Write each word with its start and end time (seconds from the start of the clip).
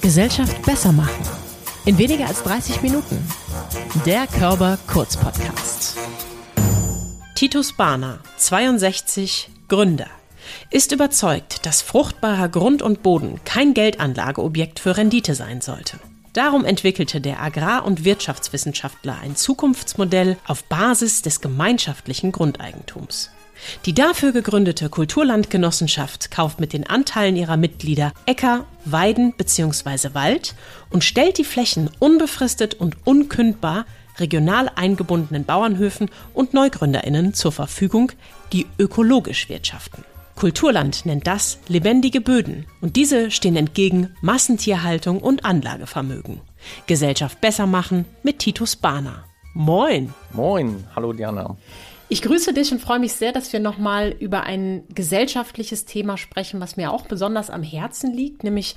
Gesellschaft 0.00 0.62
besser 0.62 0.92
machen. 0.92 1.22
In 1.84 1.98
weniger 1.98 2.26
als 2.26 2.42
30 2.42 2.82
Minuten. 2.82 3.18
Der 4.06 4.26
Körper 4.26 4.78
Kurz 4.86 5.16
Podcast. 5.16 5.96
Titus 7.34 7.72
Barner, 7.72 8.20
62, 8.36 9.50
Gründer, 9.68 10.08
ist 10.70 10.92
überzeugt, 10.92 11.66
dass 11.66 11.82
fruchtbarer 11.82 12.48
Grund 12.48 12.82
und 12.82 13.02
Boden 13.02 13.40
kein 13.44 13.74
Geldanlageobjekt 13.74 14.80
für 14.80 14.96
Rendite 14.96 15.34
sein 15.34 15.60
sollte. 15.60 15.98
Darum 16.32 16.64
entwickelte 16.64 17.20
der 17.20 17.42
Agrar- 17.42 17.84
und 17.84 18.04
Wirtschaftswissenschaftler 18.04 19.18
ein 19.22 19.36
Zukunftsmodell 19.36 20.36
auf 20.46 20.64
Basis 20.64 21.22
des 21.22 21.40
gemeinschaftlichen 21.40 22.32
Grundeigentums. 22.32 23.30
Die 23.86 23.94
dafür 23.94 24.32
gegründete 24.32 24.88
Kulturlandgenossenschaft 24.88 26.30
kauft 26.30 26.60
mit 26.60 26.72
den 26.72 26.86
Anteilen 26.86 27.36
ihrer 27.36 27.56
Mitglieder 27.56 28.12
Äcker, 28.26 28.66
Weiden 28.84 29.32
bzw. 29.32 30.14
Wald 30.14 30.54
und 30.90 31.04
stellt 31.04 31.38
die 31.38 31.44
Flächen 31.44 31.90
unbefristet 31.98 32.74
und 32.74 32.96
unkündbar 33.06 33.84
regional 34.18 34.70
eingebundenen 34.74 35.44
Bauernhöfen 35.44 36.10
und 36.34 36.54
Neugründerinnen 36.54 37.34
zur 37.34 37.52
Verfügung, 37.52 38.12
die 38.52 38.66
ökologisch 38.78 39.48
wirtschaften. 39.48 40.04
Kulturland 40.34 41.04
nennt 41.04 41.26
das 41.26 41.58
lebendige 41.66 42.20
Böden 42.20 42.66
und 42.80 42.94
diese 42.94 43.30
stehen 43.30 43.56
entgegen 43.56 44.14
Massentierhaltung 44.20 45.20
und 45.20 45.44
Anlagevermögen. 45.44 46.40
Gesellschaft 46.86 47.40
besser 47.40 47.66
machen 47.66 48.04
mit 48.22 48.38
Titus 48.38 48.76
Bahner. 48.76 49.24
Moin. 49.54 50.14
Moin, 50.32 50.84
hallo 50.94 51.12
Diana. 51.12 51.56
Ich 52.10 52.22
grüße 52.22 52.54
dich 52.54 52.72
und 52.72 52.80
freue 52.80 53.00
mich 53.00 53.12
sehr, 53.12 53.32
dass 53.32 53.52
wir 53.52 53.60
nochmal 53.60 54.14
über 54.18 54.44
ein 54.44 54.84
gesellschaftliches 54.94 55.84
Thema 55.84 56.16
sprechen, 56.16 56.58
was 56.58 56.78
mir 56.78 56.90
auch 56.90 57.06
besonders 57.06 57.50
am 57.50 57.62
Herzen 57.62 58.14
liegt, 58.14 58.44
nämlich 58.44 58.76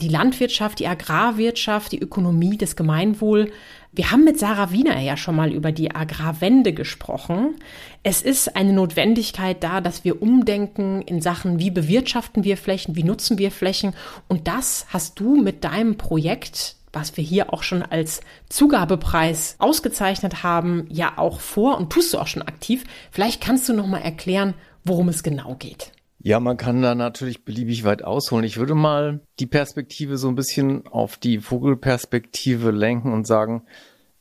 die 0.00 0.08
Landwirtschaft, 0.08 0.80
die 0.80 0.88
Agrarwirtschaft, 0.88 1.92
die 1.92 2.00
Ökonomie, 2.00 2.58
das 2.58 2.74
Gemeinwohl. 2.74 3.52
Wir 3.92 4.10
haben 4.10 4.24
mit 4.24 4.40
Sarah 4.40 4.72
Wiener 4.72 4.98
ja 4.98 5.16
schon 5.16 5.36
mal 5.36 5.52
über 5.52 5.70
die 5.70 5.94
Agrarwende 5.94 6.72
gesprochen. 6.72 7.54
Es 8.02 8.22
ist 8.22 8.56
eine 8.56 8.72
Notwendigkeit 8.72 9.62
da, 9.62 9.80
dass 9.80 10.04
wir 10.04 10.20
umdenken 10.20 11.00
in 11.02 11.20
Sachen, 11.20 11.60
wie 11.60 11.70
bewirtschaften 11.70 12.42
wir 12.42 12.56
Flächen, 12.56 12.96
wie 12.96 13.04
nutzen 13.04 13.38
wir 13.38 13.52
Flächen. 13.52 13.94
Und 14.26 14.48
das 14.48 14.86
hast 14.88 15.20
du 15.20 15.40
mit 15.40 15.62
deinem 15.62 15.96
Projekt 15.96 16.74
was 16.94 17.16
wir 17.16 17.24
hier 17.24 17.52
auch 17.52 17.62
schon 17.62 17.82
als 17.82 18.20
Zugabepreis 18.48 19.56
ausgezeichnet 19.58 20.42
haben, 20.42 20.86
ja 20.90 21.14
auch 21.16 21.40
vor 21.40 21.78
und 21.78 21.90
tust 21.92 22.12
du 22.14 22.18
auch 22.18 22.26
schon 22.26 22.42
aktiv. 22.42 22.84
Vielleicht 23.10 23.40
kannst 23.40 23.68
du 23.68 23.72
noch 23.72 23.86
mal 23.86 23.98
erklären, 23.98 24.54
worum 24.84 25.08
es 25.08 25.22
genau 25.22 25.54
geht. 25.56 25.92
Ja, 26.26 26.40
man 26.40 26.56
kann 26.56 26.80
da 26.80 26.94
natürlich 26.94 27.44
beliebig 27.44 27.84
weit 27.84 28.02
ausholen. 28.02 28.46
Ich 28.46 28.56
würde 28.56 28.74
mal 28.74 29.20
die 29.40 29.46
Perspektive 29.46 30.16
so 30.16 30.28
ein 30.28 30.34
bisschen 30.34 30.86
auf 30.86 31.18
die 31.18 31.38
Vogelperspektive 31.38 32.70
lenken 32.70 33.12
und 33.12 33.26
sagen, 33.26 33.64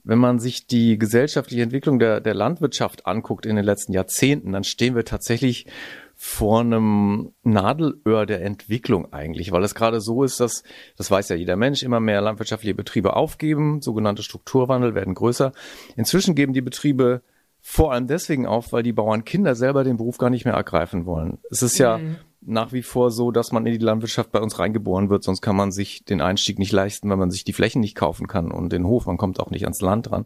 wenn 0.04 0.20
man 0.20 0.40
sich 0.40 0.68
die 0.68 0.98
gesellschaftliche 0.98 1.64
Entwicklung 1.64 2.00
der, 2.00 2.20
der 2.20 2.34
Landwirtschaft 2.34 3.06
anguckt 3.06 3.46
in 3.46 3.56
den 3.56 3.64
letzten 3.64 3.94
Jahrzehnten, 3.94 4.52
dann 4.52 4.66
stehen 4.66 4.96
wir 4.96 5.06
tatsächlich 5.06 5.66
vor 6.16 6.62
einem 6.62 7.34
Nadelöhr 7.44 8.26
der 8.26 8.44
Entwicklung 8.44 9.12
eigentlich, 9.12 9.52
weil 9.52 9.64
es 9.64 9.76
gerade 9.76 10.00
so 10.00 10.24
ist, 10.24 10.40
dass, 10.40 10.64
das 10.98 11.12
weiß 11.12 11.30
ja 11.30 11.36
jeder 11.36 11.56
Mensch, 11.56 11.84
immer 11.84 12.00
mehr 12.00 12.22
landwirtschaftliche 12.22 12.76
Betriebe 12.76 13.16
aufgeben, 13.16 13.82
sogenannte 13.82 14.24
Strukturwandel 14.24 14.96
werden 14.96 15.16
größer. 15.16 15.52
Inzwischen 15.96 16.36
geben 16.36 16.54
die 16.54 16.62
Betriebe 16.62 17.22
vor 17.66 17.94
allem 17.94 18.08
deswegen 18.08 18.46
auf, 18.46 18.74
weil 18.74 18.84
die 18.84 18.92
Bauern 18.92 19.24
Kinder 19.24 19.56
selber 19.56 19.86
den 19.86 19.96
Beruf 19.96 20.18
gar 20.18 20.30
nicht 20.30 20.44
mehr 20.44 20.54
ergreifen 20.54 21.06
wollen. 21.06 21.38
Es 21.50 21.64
ist 21.64 21.78
ja 21.78 21.98
mhm. 21.98 22.18
nach 22.42 22.74
wie 22.74 22.84
vor 22.84 23.10
so, 23.10 23.32
dass 23.32 23.54
man 23.54 23.66
in 23.66 23.72
die 23.72 23.84
Landwirtschaft 23.84 24.34
bei 24.34 24.42
uns 24.42 24.60
reingeboren 24.60 25.10
wird, 25.10 25.24
sonst 25.24 25.40
kann 25.40 25.56
man 25.56 25.72
sich 25.72 26.04
den 26.04 26.20
Einstieg 26.20 26.60
nicht 26.60 26.74
leisten, 26.74 27.10
weil 27.10 27.16
man 27.16 27.32
sich 27.32 27.46
die 27.46 27.54
Flächen 27.54 27.80
nicht 27.80 27.96
kaufen 27.96 28.28
kann 28.28 28.52
und 28.52 28.74
den 28.74 28.86
Hof, 28.86 29.06
man 29.06 29.16
kommt 29.16 29.40
auch 29.40 29.50
nicht 29.50 29.64
ans 29.64 29.80
Land 29.80 30.12
dran. 30.12 30.26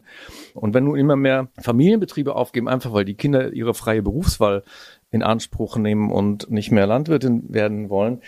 Und 0.52 0.74
wenn 0.74 0.82
nun 0.82 0.98
immer 0.98 1.14
mehr 1.14 1.46
Familienbetriebe 1.60 2.34
aufgeben, 2.34 2.66
einfach 2.66 2.92
weil 2.92 3.04
die 3.04 3.14
Kinder 3.14 3.52
ihre 3.52 3.72
freie 3.72 4.02
Berufswahl 4.02 4.64
in 5.10 5.22
Anspruch 5.22 5.76
nehmen 5.76 6.10
und 6.10 6.50
nicht 6.50 6.70
mehr 6.70 6.86
Landwirtin 6.86 7.44
werden 7.48 7.88
wollen, 7.88 8.20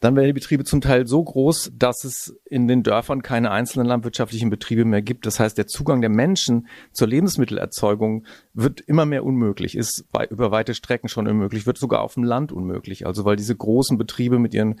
dann 0.00 0.16
werden 0.16 0.28
die 0.28 0.32
Betriebe 0.32 0.64
zum 0.64 0.80
Teil 0.80 1.06
so 1.06 1.22
groß, 1.22 1.72
dass 1.76 2.04
es 2.04 2.40
in 2.46 2.68
den 2.68 2.82
Dörfern 2.82 3.22
keine 3.22 3.50
einzelnen 3.50 3.86
landwirtschaftlichen 3.86 4.48
Betriebe 4.48 4.84
mehr 4.84 5.02
gibt. 5.02 5.26
Das 5.26 5.40
heißt, 5.40 5.58
der 5.58 5.66
Zugang 5.66 6.00
der 6.00 6.10
Menschen 6.10 6.68
zur 6.92 7.08
Lebensmittelerzeugung 7.08 8.24
wird 8.54 8.80
immer 8.80 9.06
mehr 9.06 9.24
unmöglich, 9.24 9.76
ist 9.76 10.04
bei, 10.12 10.26
über 10.26 10.50
weite 10.50 10.74
Strecken 10.74 11.08
schon 11.08 11.26
unmöglich, 11.26 11.66
wird 11.66 11.78
sogar 11.78 12.02
auf 12.02 12.14
dem 12.14 12.24
Land 12.24 12.52
unmöglich. 12.52 13.06
Also 13.06 13.24
weil 13.24 13.36
diese 13.36 13.56
großen 13.56 13.96
Betriebe 13.96 14.38
mit 14.38 14.52
ihren 14.52 14.78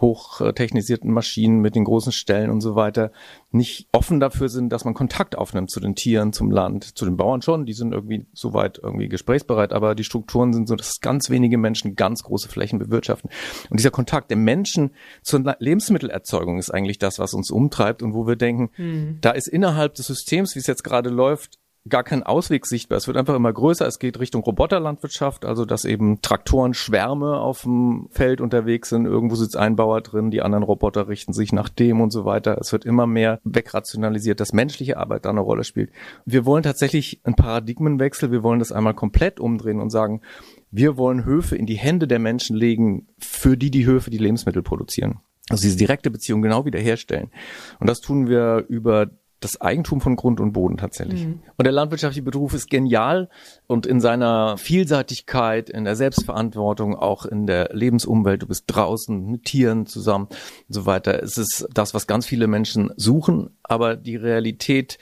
hochtechnisierten 0.00 1.10
Maschinen, 1.10 1.60
mit 1.60 1.74
den 1.74 1.84
großen 1.84 2.12
Stellen 2.12 2.50
und 2.50 2.60
so 2.60 2.74
weiter 2.76 3.12
nicht 3.50 3.88
offen 3.92 4.20
dafür 4.20 4.50
sind, 4.50 4.70
dass 4.70 4.84
man 4.84 4.92
Kontakt 4.92 5.36
aufnimmt 5.36 5.70
zu 5.70 5.80
den 5.80 5.94
Tieren, 5.94 6.34
zum 6.34 6.50
Land, 6.50 6.98
zu 6.98 7.06
den 7.06 7.16
Bauern 7.16 7.40
schon. 7.40 7.64
Die 7.64 7.72
sind 7.72 7.92
irgendwie 7.92 8.26
soweit 8.34 8.78
irgendwie 8.82 9.08
gesprächsbereit, 9.08 9.72
aber 9.72 9.94
die 9.94 10.04
Strukturen 10.04 10.52
sind 10.52 10.68
so, 10.68 10.76
dass 10.76 11.00
ganz 11.00 11.30
wenige 11.30 11.56
Menschen 11.56 11.96
ganz 11.96 12.22
große 12.22 12.48
Flächen 12.48 12.78
bewirtschaften. 12.78 13.30
Und 13.70 13.80
dieser 13.80 13.90
Kontakt 13.90 14.30
der 14.30 14.36
Menschen 14.36 14.90
zur 15.22 15.56
Lebensmittelerzeugung 15.58 16.58
ist 16.58 16.70
eigentlich 16.70 16.98
das, 16.98 17.18
was 17.18 17.32
uns 17.32 17.50
umtreibt 17.50 18.02
und 18.02 18.12
wo 18.12 18.26
wir 18.26 18.36
denken, 18.36 18.70
hm. 18.74 19.18
da 19.22 19.30
ist 19.30 19.48
innerhalb 19.48 19.94
des 19.94 20.06
Systems, 20.06 20.54
wie 20.54 20.58
es 20.58 20.66
jetzt 20.66 20.84
gerade 20.84 21.08
läuft, 21.08 21.58
gar 21.88 22.02
kein 22.04 22.22
Ausweg 22.22 22.66
sichtbar. 22.66 22.98
Es 22.98 23.06
wird 23.06 23.16
einfach 23.16 23.34
immer 23.34 23.52
größer. 23.52 23.86
Es 23.86 23.98
geht 23.98 24.18
Richtung 24.18 24.42
Roboterlandwirtschaft, 24.42 25.44
also 25.44 25.64
dass 25.64 25.84
eben 25.84 26.20
Traktoren 26.22 26.74
Schwärme 26.74 27.38
auf 27.38 27.62
dem 27.62 28.08
Feld 28.10 28.40
unterwegs 28.40 28.88
sind. 28.88 29.06
Irgendwo 29.06 29.36
sitzt 29.36 29.56
ein 29.56 29.76
Bauer 29.76 30.00
drin, 30.00 30.30
die 30.30 30.42
anderen 30.42 30.64
Roboter 30.64 31.08
richten 31.08 31.32
sich 31.32 31.52
nach 31.52 31.68
dem 31.68 32.00
und 32.00 32.12
so 32.12 32.24
weiter. 32.24 32.58
Es 32.60 32.72
wird 32.72 32.84
immer 32.84 33.06
mehr 33.06 33.40
wegrationalisiert, 33.44 34.40
dass 34.40 34.52
menschliche 34.52 34.96
Arbeit 34.96 35.24
da 35.24 35.30
eine 35.30 35.40
Rolle 35.40 35.64
spielt. 35.64 35.90
Wir 36.24 36.44
wollen 36.44 36.62
tatsächlich 36.62 37.20
einen 37.24 37.36
Paradigmenwechsel. 37.36 38.30
Wir 38.32 38.42
wollen 38.42 38.58
das 38.58 38.72
einmal 38.72 38.94
komplett 38.94 39.40
umdrehen 39.40 39.80
und 39.80 39.90
sagen, 39.90 40.22
wir 40.70 40.96
wollen 40.96 41.24
Höfe 41.24 41.56
in 41.56 41.66
die 41.66 41.74
Hände 41.74 42.06
der 42.08 42.18
Menschen 42.18 42.56
legen, 42.56 43.08
für 43.18 43.56
die 43.56 43.70
die 43.70 43.86
Höfe 43.86 44.10
die 44.10 44.18
Lebensmittel 44.18 44.62
produzieren. 44.62 45.20
Also 45.48 45.62
diese 45.62 45.76
direkte 45.76 46.10
Beziehung 46.10 46.42
genau 46.42 46.64
wiederherstellen. 46.64 47.30
Und 47.78 47.88
das 47.88 48.00
tun 48.00 48.28
wir 48.28 48.64
über 48.68 49.10
das 49.40 49.60
Eigentum 49.60 50.00
von 50.00 50.16
Grund 50.16 50.40
und 50.40 50.52
Boden 50.52 50.76
tatsächlich. 50.76 51.26
Mhm. 51.26 51.42
Und 51.56 51.64
der 51.64 51.72
landwirtschaftliche 51.72 52.22
Beruf 52.22 52.54
ist 52.54 52.70
genial 52.70 53.28
und 53.66 53.86
in 53.86 54.00
seiner 54.00 54.56
Vielseitigkeit, 54.56 55.68
in 55.68 55.84
der 55.84 55.96
Selbstverantwortung, 55.96 56.94
auch 56.94 57.26
in 57.26 57.46
der 57.46 57.70
Lebensumwelt, 57.72 58.42
du 58.42 58.46
bist 58.46 58.64
draußen 58.66 59.26
mit 59.30 59.44
Tieren 59.44 59.86
zusammen 59.86 60.26
und 60.26 60.74
so 60.74 60.86
weiter. 60.86 61.22
Es 61.22 61.36
ist 61.36 61.68
das, 61.72 61.92
was 61.92 62.06
ganz 62.06 62.26
viele 62.26 62.46
Menschen 62.46 62.90
suchen, 62.96 63.50
aber 63.62 63.96
die 63.96 64.16
Realität 64.16 64.98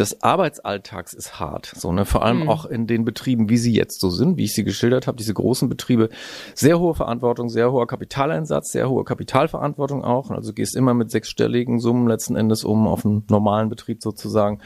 des 0.00 0.22
Arbeitsalltags 0.22 1.12
ist 1.12 1.38
hart. 1.38 1.72
So, 1.76 1.92
ne? 1.92 2.06
Vor 2.06 2.24
allem 2.24 2.44
mhm. 2.44 2.48
auch 2.48 2.64
in 2.64 2.86
den 2.86 3.04
Betrieben, 3.04 3.50
wie 3.50 3.58
sie 3.58 3.74
jetzt 3.74 4.00
so 4.00 4.08
sind, 4.08 4.38
wie 4.38 4.44
ich 4.44 4.54
sie 4.54 4.64
geschildert 4.64 5.06
habe, 5.06 5.18
diese 5.18 5.34
großen 5.34 5.68
Betriebe, 5.68 6.08
sehr 6.54 6.80
hohe 6.80 6.94
Verantwortung, 6.94 7.50
sehr 7.50 7.70
hoher 7.70 7.86
Kapitaleinsatz, 7.86 8.72
sehr 8.72 8.88
hohe 8.88 9.04
Kapitalverantwortung 9.04 10.02
auch. 10.02 10.30
Also 10.30 10.54
gehst 10.54 10.74
immer 10.74 10.94
mit 10.94 11.10
sechsstelligen 11.10 11.78
Summen 11.78 12.08
letzten 12.08 12.34
Endes 12.34 12.64
um 12.64 12.88
auf 12.88 13.04
einen 13.04 13.24
normalen 13.28 13.68
Betrieb 13.68 14.02
sozusagen. 14.02 14.60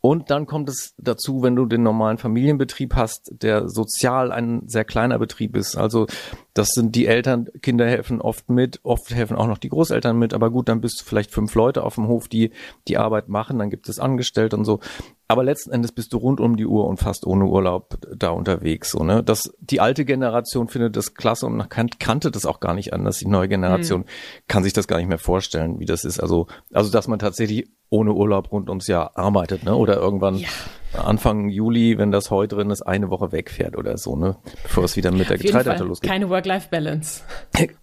Und 0.00 0.30
dann 0.30 0.46
kommt 0.46 0.70
es 0.70 0.94
dazu, 0.96 1.42
wenn 1.42 1.56
du 1.56 1.66
den 1.66 1.82
normalen 1.82 2.16
Familienbetrieb 2.16 2.94
hast, 2.94 3.30
der 3.42 3.68
sozial 3.68 4.32
ein 4.32 4.62
sehr 4.66 4.84
kleiner 4.84 5.18
Betrieb 5.18 5.54
ist. 5.56 5.76
Also 5.76 6.06
das 6.54 6.68
sind 6.70 6.96
die 6.96 7.06
Eltern, 7.06 7.48
Kinder 7.62 7.86
helfen 7.86 8.20
oft 8.20 8.48
mit, 8.50 8.80
oft 8.82 9.10
helfen 9.10 9.36
auch 9.36 9.46
noch 9.46 9.58
die 9.58 9.68
Großeltern 9.68 10.18
mit, 10.18 10.34
aber 10.34 10.50
gut, 10.50 10.68
dann 10.68 10.80
bist 10.80 11.00
du 11.00 11.04
vielleicht 11.04 11.30
fünf 11.30 11.54
Leute 11.54 11.84
auf 11.84 11.94
dem 11.94 12.08
Hof, 12.08 12.28
die 12.28 12.50
die 12.88 12.98
Arbeit 12.98 13.28
machen, 13.28 13.58
dann 13.58 13.70
gibt 13.70 13.88
es 13.88 13.98
Angestellte 13.98 14.56
und 14.56 14.64
so. 14.64 14.80
Aber 15.28 15.44
letzten 15.44 15.70
Endes 15.70 15.92
bist 15.92 16.12
du 16.12 16.16
rund 16.16 16.40
um 16.40 16.56
die 16.56 16.66
Uhr 16.66 16.88
und 16.88 16.98
fast 16.98 17.24
ohne 17.24 17.44
Urlaub 17.44 17.98
da 18.12 18.30
unterwegs. 18.30 18.90
So, 18.90 19.04
ne? 19.04 19.22
das, 19.22 19.54
die 19.60 19.80
alte 19.80 20.04
Generation 20.04 20.66
findet 20.66 20.96
das 20.96 21.14
klasse 21.14 21.46
und 21.46 21.70
kan 21.70 21.88
kannte 22.00 22.32
das 22.32 22.46
auch 22.46 22.58
gar 22.58 22.74
nicht 22.74 22.92
anders. 22.92 23.18
Die 23.18 23.28
neue 23.28 23.46
Generation 23.46 24.00
mhm. 24.00 24.06
kann 24.48 24.64
sich 24.64 24.72
das 24.72 24.88
gar 24.88 24.96
nicht 24.96 25.08
mehr 25.08 25.18
vorstellen, 25.18 25.78
wie 25.78 25.84
das 25.86 26.04
ist. 26.04 26.18
Also, 26.18 26.48
also 26.72 26.90
dass 26.90 27.06
man 27.06 27.20
tatsächlich 27.20 27.70
ohne 27.90 28.12
Urlaub 28.12 28.50
rund 28.50 28.68
ums 28.68 28.88
Jahr 28.88 29.16
arbeitet, 29.16 29.64
ne? 29.64 29.76
Oder 29.76 29.96
irgendwann 29.98 30.36
ja. 30.36 30.48
Anfang 30.94 31.48
Juli, 31.48 31.98
wenn 31.98 32.10
das 32.10 32.30
Heu 32.30 32.46
drin 32.46 32.70
ist, 32.70 32.82
eine 32.82 33.10
Woche 33.10 33.32
wegfährt 33.32 33.76
oder 33.76 33.96
so, 33.96 34.16
ne? 34.16 34.36
Bevor 34.62 34.84
es 34.84 34.96
wieder 34.96 35.10
mit 35.12 35.30
der 35.30 35.38
Getreideernte 35.38 35.84
losgeht. 35.84 36.10
Keine 36.10 36.28
Work-Life-Balance. 36.28 37.22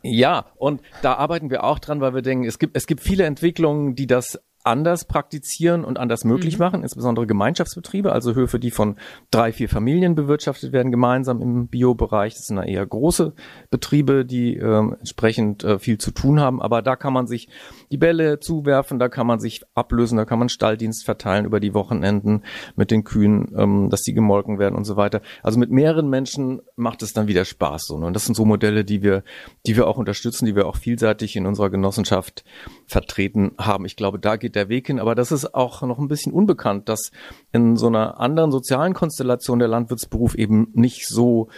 Ja, 0.01 0.45
und 0.55 0.81
da 1.01 1.13
arbeiten 1.13 1.49
wir 1.49 1.63
auch 1.63 1.79
dran, 1.79 2.01
weil 2.01 2.13
wir 2.13 2.21
denken, 2.21 2.45
es 2.45 2.59
gibt, 2.59 2.75
es 2.75 2.87
gibt 2.87 3.01
viele 3.01 3.25
Entwicklungen, 3.25 3.95
die 3.95 4.07
das 4.07 4.39
anders 4.67 5.05
praktizieren 5.05 5.83
und 5.83 5.97
anders 5.97 6.23
möglich 6.23 6.57
mhm. 6.57 6.65
machen, 6.65 6.83
insbesondere 6.83 7.25
Gemeinschaftsbetriebe, 7.25 8.11
also 8.11 8.35
Höfe, 8.35 8.59
die 8.59 8.71
von 8.71 8.97
drei, 9.31 9.51
vier 9.51 9.69
Familien 9.69 10.13
bewirtschaftet 10.13 10.71
werden, 10.73 10.91
gemeinsam 10.91 11.41
im 11.41 11.67
Biobereich. 11.67 12.33
Das 12.35 12.45
sind 12.45 12.57
eher 12.57 12.85
große 12.85 13.33
Betriebe, 13.69 14.25
die 14.25 14.57
äh, 14.57 14.79
entsprechend 14.99 15.63
äh, 15.63 15.79
viel 15.79 15.97
zu 15.97 16.11
tun 16.11 16.39
haben. 16.39 16.61
Aber 16.61 16.81
da 16.81 16.95
kann 16.95 17.13
man 17.13 17.27
sich 17.27 17.47
die 17.91 17.97
Bälle 17.97 18.39
zuwerfen, 18.39 18.99
da 18.99 19.09
kann 19.09 19.25
man 19.25 19.39
sich 19.39 19.61
ablösen, 19.73 20.17
da 20.17 20.25
kann 20.25 20.39
man 20.39 20.49
Stalldienst 20.49 21.05
verteilen 21.05 21.45
über 21.45 21.59
die 21.59 21.73
Wochenenden 21.73 22.43
mit 22.75 22.91
den 22.91 23.03
Kühen, 23.03 23.53
ähm, 23.57 23.89
dass 23.89 24.01
die 24.01 24.13
gemolken 24.13 24.59
werden 24.59 24.75
und 24.75 24.83
so 24.83 24.97
weiter. 24.97 25.21
Also 25.43 25.59
mit 25.59 25.71
mehreren 25.71 26.09
Menschen 26.09 26.61
macht 26.75 27.01
es 27.01 27.13
dann 27.13 27.27
wieder 27.27 27.45
Spaß. 27.45 27.85
So, 27.85 27.97
ne? 27.97 28.05
Und 28.05 28.13
das 28.13 28.25
sind 28.25 28.35
so 28.35 28.45
Modelle, 28.45 28.83
die 28.83 29.01
wir, 29.01 29.23
die 29.65 29.75
wir 29.75 29.87
auch 29.87 29.97
unterstützen, 29.97 30.45
die 30.45 30.55
wir 30.55 30.67
auch 30.67 30.75
vielseitig 30.75 31.35
in 31.35 31.45
unserer 31.45 31.69
Genossenschaft 31.69 32.43
vertreten 32.87 33.51
haben. 33.57 33.85
Ich 33.85 33.97
glaube, 33.97 34.17
da 34.17 34.37
geht 34.37 34.55
der 34.55 34.69
Weg 34.69 34.87
hin. 34.87 34.99
Aber 34.99 35.13
das 35.13 35.31
ist 35.31 35.53
auch 35.53 35.81
noch 35.81 35.99
ein 35.99 36.07
bisschen 36.07 36.31
unbekannt, 36.31 36.87
dass 36.87 37.11
in 37.51 37.75
so 37.75 37.87
einer 37.87 38.19
anderen 38.19 38.51
sozialen 38.51 38.93
Konstellation 38.93 39.59
der 39.59 39.67
Landwirtsberuf 39.67 40.35
eben 40.35 40.69
nicht 40.73 41.07
so 41.07 41.49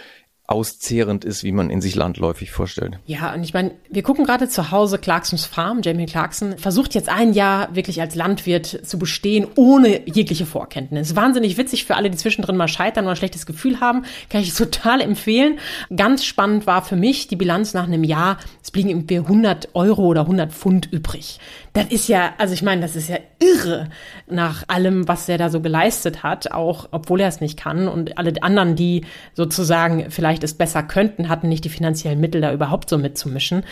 auszehrend 0.50 1.24
ist, 1.24 1.44
wie 1.44 1.52
man 1.52 1.70
in 1.70 1.80
sich 1.80 1.94
landläufig 1.94 2.50
vorstellt. 2.50 2.98
Ja, 3.06 3.32
und 3.32 3.44
ich 3.44 3.54
meine, 3.54 3.70
wir 3.88 4.02
gucken 4.02 4.24
gerade 4.24 4.48
zu 4.48 4.72
Hause 4.72 4.98
Clarksons 4.98 5.46
Farm. 5.46 5.80
Jamie 5.82 6.06
Clarkson 6.06 6.58
versucht 6.58 6.94
jetzt 6.94 7.08
ein 7.08 7.32
Jahr 7.32 7.74
wirklich 7.76 8.00
als 8.00 8.16
Landwirt 8.16 8.66
zu 8.66 8.98
bestehen, 8.98 9.46
ohne 9.54 10.08
jegliche 10.08 10.46
Vorkenntnis. 10.46 11.14
Wahnsinnig 11.14 11.56
witzig 11.56 11.84
für 11.84 11.94
alle, 11.94 12.10
die 12.10 12.16
zwischendrin 12.16 12.56
mal 12.56 12.66
scheitern 12.66 13.04
oder 13.04 13.12
ein 13.12 13.16
schlechtes 13.16 13.46
Gefühl 13.46 13.80
haben. 13.80 14.04
Kann 14.28 14.42
ich 14.42 14.52
total 14.52 15.00
empfehlen. 15.00 15.60
Ganz 15.94 16.24
spannend 16.24 16.66
war 16.66 16.82
für 16.82 16.96
mich 16.96 17.28
die 17.28 17.36
Bilanz 17.36 17.72
nach 17.72 17.84
einem 17.84 18.02
Jahr. 18.02 18.38
Es 18.60 18.72
blieben 18.72 18.88
irgendwie 18.88 19.18
100 19.18 19.68
Euro 19.74 20.06
oder 20.06 20.22
100 20.22 20.52
Pfund 20.52 20.92
übrig. 20.92 21.38
Das 21.72 21.86
ist 21.86 22.08
ja, 22.08 22.34
also 22.38 22.52
ich 22.52 22.62
meine, 22.62 22.80
das 22.80 22.96
ist 22.96 23.08
ja 23.08 23.18
irre 23.38 23.90
nach 24.28 24.64
allem, 24.66 25.06
was 25.06 25.28
er 25.28 25.38
da 25.38 25.50
so 25.50 25.60
geleistet 25.60 26.24
hat, 26.24 26.50
auch 26.50 26.88
obwohl 26.90 27.20
er 27.20 27.28
es 27.28 27.40
nicht 27.40 27.58
kann. 27.58 27.86
Und 27.86 28.18
alle 28.18 28.32
anderen, 28.42 28.74
die 28.74 29.04
sozusagen 29.34 30.10
vielleicht 30.10 30.42
es 30.42 30.54
besser 30.54 30.82
könnten, 30.82 31.28
hatten 31.28 31.48
nicht 31.48 31.64
die 31.64 31.68
finanziellen 31.68 32.20
Mittel, 32.20 32.40
da 32.40 32.52
überhaupt 32.52 32.90
so 32.90 32.98
mitzumischen. 32.98 33.62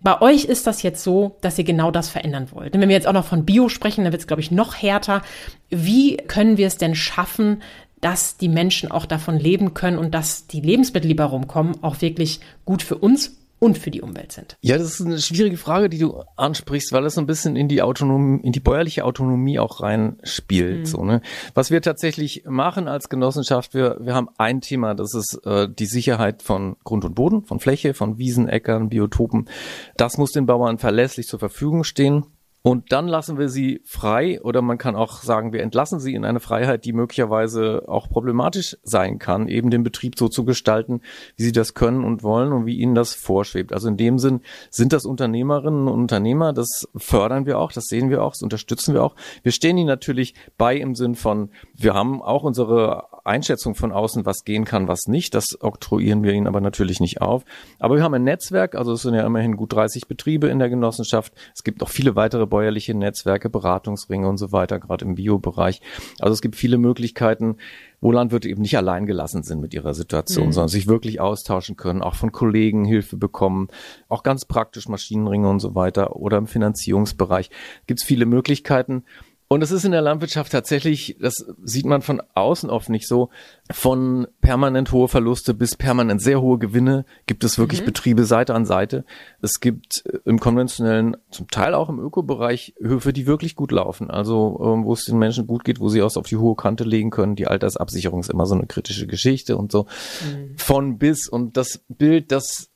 Bei 0.00 0.20
euch 0.22 0.46
ist 0.46 0.66
das 0.66 0.82
jetzt 0.82 1.04
so, 1.04 1.36
dass 1.42 1.58
ihr 1.58 1.64
genau 1.64 1.90
das 1.90 2.08
verändern 2.08 2.48
wollt. 2.52 2.74
Und 2.74 2.80
wenn 2.80 2.88
wir 2.88 2.96
jetzt 2.96 3.06
auch 3.06 3.12
noch 3.12 3.26
von 3.26 3.44
Bio 3.44 3.68
sprechen, 3.68 4.04
dann 4.04 4.12
wird 4.12 4.22
es, 4.22 4.26
glaube 4.26 4.42
ich, 4.42 4.50
noch 4.50 4.74
härter. 4.74 5.22
Wie 5.68 6.16
können 6.16 6.56
wir 6.56 6.66
es 6.66 6.78
denn 6.78 6.94
schaffen, 6.94 7.62
dass 8.00 8.36
die 8.36 8.48
Menschen 8.48 8.90
auch 8.90 9.06
davon 9.06 9.38
leben 9.38 9.74
können 9.74 9.98
und 9.98 10.12
dass 10.12 10.48
die 10.48 10.60
Lebensmittel, 10.60 11.08
die 11.08 11.14
bei 11.14 11.24
rumkommen, 11.24 11.84
auch 11.84 12.00
wirklich 12.00 12.40
gut 12.64 12.82
für 12.82 12.96
uns 12.96 13.41
und 13.62 13.78
für 13.78 13.92
die 13.92 14.02
Umwelt 14.02 14.32
sind? 14.32 14.56
Ja, 14.60 14.76
das 14.76 14.88
ist 14.88 15.06
eine 15.06 15.20
schwierige 15.20 15.56
Frage, 15.56 15.88
die 15.88 15.98
du 15.98 16.24
ansprichst, 16.34 16.92
weil 16.92 17.06
es 17.06 17.14
so 17.14 17.20
ein 17.20 17.28
bisschen 17.28 17.54
in 17.54 17.68
die 17.68 17.80
Autonomie, 17.80 18.44
in 18.44 18.50
die 18.50 18.58
bäuerliche 18.58 19.04
Autonomie 19.04 19.60
auch 19.60 19.80
reinspielt. 19.80 20.80
Mhm. 20.80 20.86
So, 20.86 21.04
ne? 21.04 21.22
Was 21.54 21.70
wir 21.70 21.80
tatsächlich 21.80 22.42
machen 22.44 22.88
als 22.88 23.08
Genossenschaft, 23.08 23.72
wir, 23.72 23.98
wir 24.00 24.16
haben 24.16 24.28
ein 24.36 24.62
Thema, 24.62 24.96
das 24.96 25.14
ist 25.14 25.46
äh, 25.46 25.68
die 25.68 25.86
Sicherheit 25.86 26.42
von 26.42 26.74
Grund 26.82 27.04
und 27.04 27.14
Boden, 27.14 27.44
von 27.44 27.60
Fläche, 27.60 27.94
von 27.94 28.18
Wiesen, 28.18 28.48
Äckern, 28.48 28.88
Biotopen. 28.88 29.48
Das 29.96 30.18
muss 30.18 30.32
den 30.32 30.46
Bauern 30.46 30.78
verlässlich 30.78 31.28
zur 31.28 31.38
Verfügung 31.38 31.84
stehen. 31.84 32.24
Und 32.62 32.92
dann 32.92 33.08
lassen 33.08 33.38
wir 33.38 33.48
sie 33.48 33.82
frei 33.84 34.40
oder 34.40 34.62
man 34.62 34.78
kann 34.78 34.94
auch 34.94 35.22
sagen, 35.22 35.52
wir 35.52 35.62
entlassen 35.62 35.98
sie 35.98 36.14
in 36.14 36.24
eine 36.24 36.38
Freiheit, 36.38 36.84
die 36.84 36.92
möglicherweise 36.92 37.82
auch 37.88 38.08
problematisch 38.08 38.76
sein 38.84 39.18
kann, 39.18 39.48
eben 39.48 39.70
den 39.70 39.82
Betrieb 39.82 40.16
so 40.16 40.28
zu 40.28 40.44
gestalten, 40.44 41.00
wie 41.36 41.42
sie 41.42 41.52
das 41.52 41.74
können 41.74 42.04
und 42.04 42.22
wollen 42.22 42.52
und 42.52 42.64
wie 42.64 42.78
ihnen 42.78 42.94
das 42.94 43.14
vorschwebt. 43.14 43.72
Also 43.72 43.88
in 43.88 43.96
dem 43.96 44.18
Sinn 44.20 44.42
sind 44.70 44.92
das 44.92 45.04
Unternehmerinnen 45.04 45.88
und 45.88 46.02
Unternehmer, 46.02 46.52
das 46.52 46.86
fördern 46.96 47.46
wir 47.46 47.58
auch, 47.58 47.72
das 47.72 47.86
sehen 47.86 48.10
wir 48.10 48.22
auch, 48.22 48.32
das 48.32 48.42
unterstützen 48.42 48.94
wir 48.94 49.02
auch. 49.02 49.16
Wir 49.42 49.50
stehen 49.50 49.76
ihnen 49.76 49.88
natürlich 49.88 50.34
bei 50.56 50.76
im 50.76 50.94
Sinn 50.94 51.16
von, 51.16 51.50
wir 51.74 51.94
haben 51.94 52.22
auch 52.22 52.44
unsere 52.44 53.08
Einschätzung 53.24 53.74
von 53.74 53.92
außen, 53.92 54.26
was 54.26 54.44
gehen 54.44 54.64
kann, 54.64 54.88
was 54.88 55.06
nicht. 55.06 55.34
Das 55.34 55.58
oktroyieren 55.60 56.22
wir 56.22 56.32
ihnen 56.32 56.46
aber 56.46 56.60
natürlich 56.60 57.00
nicht 57.00 57.20
auf. 57.20 57.44
Aber 57.78 57.96
wir 57.96 58.02
haben 58.02 58.14
ein 58.14 58.24
Netzwerk, 58.24 58.74
also 58.74 58.92
es 58.92 59.02
sind 59.02 59.14
ja 59.14 59.24
immerhin 59.24 59.56
gut 59.56 59.72
30 59.72 60.08
Betriebe 60.08 60.48
in 60.48 60.58
der 60.58 60.68
Genossenschaft. 60.68 61.32
Es 61.54 61.62
gibt 61.62 61.80
noch 61.80 61.88
viele 61.88 62.16
weitere 62.16 62.46
bäuerliche 62.52 62.92
Netzwerke, 62.92 63.48
Beratungsringe 63.48 64.28
und 64.28 64.36
so 64.36 64.52
weiter, 64.52 64.78
gerade 64.78 65.06
im 65.06 65.14
Biobereich. 65.14 65.80
Also 66.20 66.34
es 66.34 66.42
gibt 66.42 66.54
viele 66.54 66.76
Möglichkeiten, 66.76 67.56
wo 68.02 68.12
Landwirte 68.12 68.46
eben 68.46 68.60
nicht 68.60 68.76
allein 68.76 69.06
gelassen 69.06 69.42
sind 69.42 69.62
mit 69.62 69.72
ihrer 69.72 69.94
Situation, 69.94 70.48
mhm. 70.48 70.52
sondern 70.52 70.68
sich 70.68 70.86
wirklich 70.86 71.18
austauschen 71.18 71.76
können, 71.76 72.02
auch 72.02 72.14
von 72.14 72.30
Kollegen 72.30 72.84
Hilfe 72.84 73.16
bekommen, 73.16 73.68
auch 74.10 74.22
ganz 74.22 74.44
praktisch 74.44 74.86
Maschinenringe 74.86 75.48
und 75.48 75.60
so 75.60 75.74
weiter 75.74 76.14
oder 76.14 76.36
im 76.36 76.46
Finanzierungsbereich 76.46 77.48
gibt 77.86 78.00
es 78.00 78.06
viele 78.06 78.26
Möglichkeiten. 78.26 79.04
Und 79.52 79.60
es 79.60 79.70
ist 79.70 79.84
in 79.84 79.92
der 79.92 80.00
Landwirtschaft 80.00 80.50
tatsächlich, 80.50 81.18
das 81.20 81.34
sieht 81.62 81.84
man 81.84 82.00
von 82.00 82.22
außen 82.32 82.70
oft 82.70 82.88
nicht 82.88 83.06
so, 83.06 83.28
von 83.70 84.26
permanent 84.40 84.92
hohe 84.92 85.08
Verluste 85.08 85.52
bis 85.52 85.76
permanent 85.76 86.22
sehr 86.22 86.40
hohe 86.40 86.58
Gewinne 86.58 87.04
gibt 87.26 87.44
es 87.44 87.58
wirklich 87.58 87.82
mhm. 87.82 87.84
Betriebe 87.84 88.24
Seite 88.24 88.54
an 88.54 88.64
Seite. 88.64 89.04
Es 89.42 89.60
gibt 89.60 90.04
äh, 90.06 90.20
im 90.24 90.40
konventionellen, 90.40 91.18
zum 91.30 91.48
Teil 91.48 91.74
auch 91.74 91.90
im 91.90 91.98
Ökobereich 91.98 92.72
Höfe, 92.80 93.12
die 93.12 93.26
wirklich 93.26 93.54
gut 93.54 93.72
laufen. 93.72 94.10
Also 94.10 94.58
ähm, 94.64 94.86
wo 94.86 94.94
es 94.94 95.04
den 95.04 95.18
Menschen 95.18 95.46
gut 95.46 95.64
geht, 95.64 95.80
wo 95.80 95.90
sie 95.90 96.00
aus 96.00 96.16
auf 96.16 96.26
die 96.26 96.38
hohe 96.38 96.56
Kante 96.56 96.84
legen 96.84 97.10
können. 97.10 97.36
Die 97.36 97.46
Altersabsicherung 97.46 98.20
ist 98.20 98.30
immer 98.30 98.46
so 98.46 98.54
eine 98.54 98.66
kritische 98.66 99.06
Geschichte 99.06 99.58
und 99.58 99.70
so. 99.70 99.84
Mhm. 100.24 100.56
Von 100.56 100.96
bis. 100.96 101.28
Und 101.28 101.58
das 101.58 101.84
Bild, 101.90 102.32
das 102.32 102.71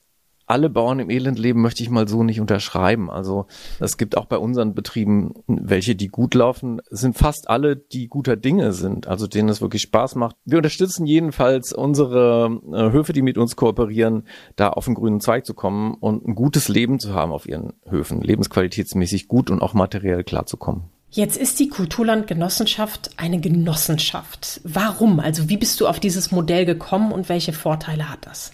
alle 0.47 0.71
Bauern 0.71 1.01
im 1.01 1.11
Elend 1.11 1.39
leben, 1.39 1.61
möchte 1.61 1.83
ich 1.83 1.91
mal 1.91 2.09
so 2.09 2.23
nicht 2.23 2.41
unterschreiben. 2.41 3.11
Also 3.11 3.47
es 3.81 3.97
gibt 3.97 4.17
auch 4.17 4.27
bei 4.27 4.39
unseren 4.39 4.75
Betrieben 4.75 5.35
welche, 5.47 5.95
die 5.95 6.09
gut 6.09 6.35
laufen, 6.35 6.81
es 6.91 7.01
sind 7.01 7.17
fast 7.17 7.51
alle, 7.51 7.77
die 7.77 8.09
guter 8.09 8.37
Dinge 8.37 8.73
sind, 8.73 9.07
also 9.07 9.27
denen 9.27 9.49
es 9.49 9.61
wirklich 9.61 9.83
Spaß 9.83 10.15
macht. 10.15 10.37
Wir 10.45 10.59
unterstützen 10.59 11.07
jedenfalls 11.07 11.73
unsere 11.73 12.61
äh, 12.73 12.93
Höfe, 12.93 13.13
die 13.13 13.23
mit 13.23 13.39
uns 13.39 13.57
kooperieren, 13.57 14.25
da 14.55 14.71
auf 14.71 14.85
den 14.85 14.95
grünen 14.95 15.21
Zweig 15.21 15.45
zu 15.47 15.55
kommen 15.55 15.95
und 15.95 16.27
ein 16.27 16.35
gutes 16.35 16.69
Leben 16.69 16.99
zu 16.99 17.15
haben 17.15 17.33
auf 17.33 17.49
ihren 17.49 17.75
Höfen, 17.85 18.21
lebensqualitätsmäßig 18.23 19.29
gut 19.29 19.51
und 19.51 19.63
auch 19.63 19.75
materiell 19.75 20.25
klarzukommen. 20.25 20.85
Jetzt 21.11 21.37
ist 21.37 21.59
die 21.61 21.69
Kulturlandgenossenschaft 21.69 23.11
eine 23.17 23.41
Genossenschaft. 23.41 24.61
Warum? 24.65 25.19
Also 25.19 25.49
wie 25.49 25.57
bist 25.57 25.81
du 25.81 25.87
auf 25.87 25.99
dieses 25.99 26.31
Modell 26.31 26.67
gekommen 26.67 27.13
und 27.13 27.29
welche 27.29 27.53
Vorteile 27.53 28.11
hat 28.11 28.27
das? 28.27 28.53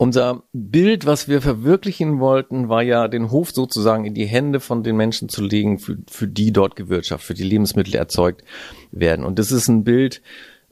Unser 0.00 0.44
Bild, 0.54 1.04
was 1.04 1.28
wir 1.28 1.42
verwirklichen 1.42 2.20
wollten, 2.20 2.70
war 2.70 2.80
ja, 2.80 3.06
den 3.06 3.30
Hof 3.30 3.50
sozusagen 3.50 4.06
in 4.06 4.14
die 4.14 4.24
Hände 4.24 4.58
von 4.58 4.82
den 4.82 4.96
Menschen 4.96 5.28
zu 5.28 5.42
legen, 5.42 5.78
für, 5.78 5.98
für 6.10 6.26
die 6.26 6.54
dort 6.54 6.74
gewirtschaftet, 6.74 7.26
für 7.26 7.34
die 7.34 7.42
Lebensmittel 7.42 7.94
erzeugt 7.94 8.42
werden. 8.92 9.26
Und 9.26 9.38
das 9.38 9.52
ist 9.52 9.68
ein 9.68 9.84
Bild 9.84 10.22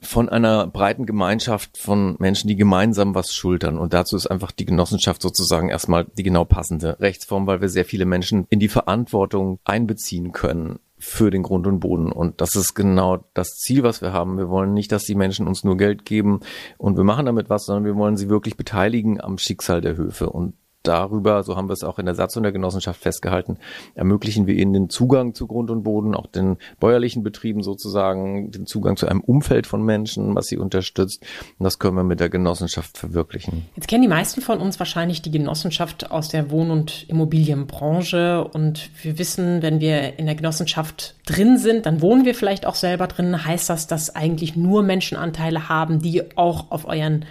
von 0.01 0.29
einer 0.29 0.65
breiten 0.65 1.05
Gemeinschaft 1.05 1.77
von 1.77 2.15
Menschen, 2.17 2.47
die 2.47 2.55
gemeinsam 2.55 3.13
was 3.13 3.35
schultern. 3.35 3.77
Und 3.77 3.93
dazu 3.93 4.15
ist 4.15 4.25
einfach 4.25 4.51
die 4.51 4.65
Genossenschaft 4.65 5.21
sozusagen 5.21 5.69
erstmal 5.69 6.07
die 6.17 6.23
genau 6.23 6.43
passende 6.43 6.99
Rechtsform, 6.99 7.45
weil 7.45 7.61
wir 7.61 7.69
sehr 7.69 7.85
viele 7.85 8.05
Menschen 8.05 8.47
in 8.49 8.59
die 8.59 8.67
Verantwortung 8.67 9.59
einbeziehen 9.63 10.31
können 10.31 10.79
für 10.99 11.31
den 11.31 11.43
Grund 11.43 11.65
und 11.65 11.79
Boden. 11.79 12.11
Und 12.11 12.41
das 12.41 12.55
ist 12.55 12.73
genau 12.73 13.23
das 13.33 13.55
Ziel, 13.55 13.83
was 13.83 14.01
wir 14.01 14.11
haben. 14.11 14.37
Wir 14.37 14.49
wollen 14.49 14.73
nicht, 14.73 14.91
dass 14.91 15.03
die 15.03 15.15
Menschen 15.15 15.47
uns 15.47 15.63
nur 15.63 15.77
Geld 15.77 16.05
geben 16.05 16.41
und 16.77 16.97
wir 16.97 17.05
machen 17.05 17.25
damit 17.25 17.49
was, 17.49 17.65
sondern 17.65 17.85
wir 17.85 17.95
wollen 17.95 18.17
sie 18.17 18.29
wirklich 18.29 18.57
beteiligen 18.57 19.21
am 19.21 19.37
Schicksal 19.37 19.81
der 19.81 19.95
Höfe. 19.95 20.29
Und 20.29 20.53
darüber, 20.83 21.43
so 21.43 21.55
haben 21.55 21.67
wir 21.67 21.73
es 21.73 21.83
auch 21.83 21.99
in 21.99 22.05
der 22.05 22.15
Satzung 22.15 22.43
der 22.43 22.51
Genossenschaft 22.51 23.01
festgehalten, 23.01 23.57
ermöglichen 23.95 24.47
wir 24.47 24.55
ihnen 24.55 24.73
den 24.73 24.89
Zugang 24.89 25.33
zu 25.33 25.47
Grund 25.47 25.69
und 25.71 25.83
Boden, 25.83 26.15
auch 26.15 26.27
den 26.27 26.57
bäuerlichen 26.79 27.23
Betrieben 27.23 27.63
sozusagen, 27.63 28.51
den 28.51 28.65
Zugang 28.65 28.95
zu 28.95 29.07
einem 29.07 29.21
Umfeld 29.21 29.67
von 29.67 29.83
Menschen, 29.83 30.35
was 30.35 30.47
sie 30.47 30.57
unterstützt. 30.57 31.23
Und 31.57 31.63
das 31.63 31.79
können 31.79 31.95
wir 31.95 32.03
mit 32.03 32.19
der 32.19 32.29
Genossenschaft 32.29 32.97
verwirklichen. 32.97 33.65
Jetzt 33.75 33.87
kennen 33.87 34.03
die 34.03 34.07
meisten 34.07 34.41
von 34.41 34.59
uns 34.59 34.79
wahrscheinlich 34.79 35.21
die 35.21 35.31
Genossenschaft 35.31 36.11
aus 36.11 36.29
der 36.29 36.49
Wohn- 36.51 36.71
und 36.71 37.07
Immobilienbranche 37.09 38.43
und 38.45 38.89
wir 39.03 39.19
wissen, 39.19 39.61
wenn 39.61 39.79
wir 39.79 40.17
in 40.17 40.25
der 40.25 40.35
Genossenschaft 40.35 41.15
drin 41.25 41.57
sind, 41.57 41.85
dann 41.85 42.01
wohnen 42.01 42.25
wir 42.25 42.35
vielleicht 42.35 42.65
auch 42.65 42.75
selber 42.75 43.07
drin. 43.07 43.45
Heißt 43.45 43.69
das, 43.69 43.87
dass 43.87 44.15
eigentlich 44.15 44.55
nur 44.55 44.83
Menschenanteile 44.83 45.69
haben, 45.69 45.99
die 46.01 46.37
auch 46.37 46.71
auf 46.71 46.87
euren 46.87 47.25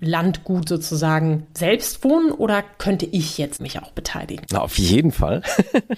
Landgut 0.00 0.68
sozusagen 0.68 1.46
selbst 1.56 2.02
wohnen 2.04 2.32
oder 2.32 2.62
könnte 2.78 3.06
ich 3.06 3.38
jetzt 3.38 3.60
mich 3.60 3.80
auch 3.80 3.92
beteiligen? 3.92 4.46
Na, 4.50 4.62
auf 4.62 4.78
jeden 4.78 5.12
Fall. 5.12 5.42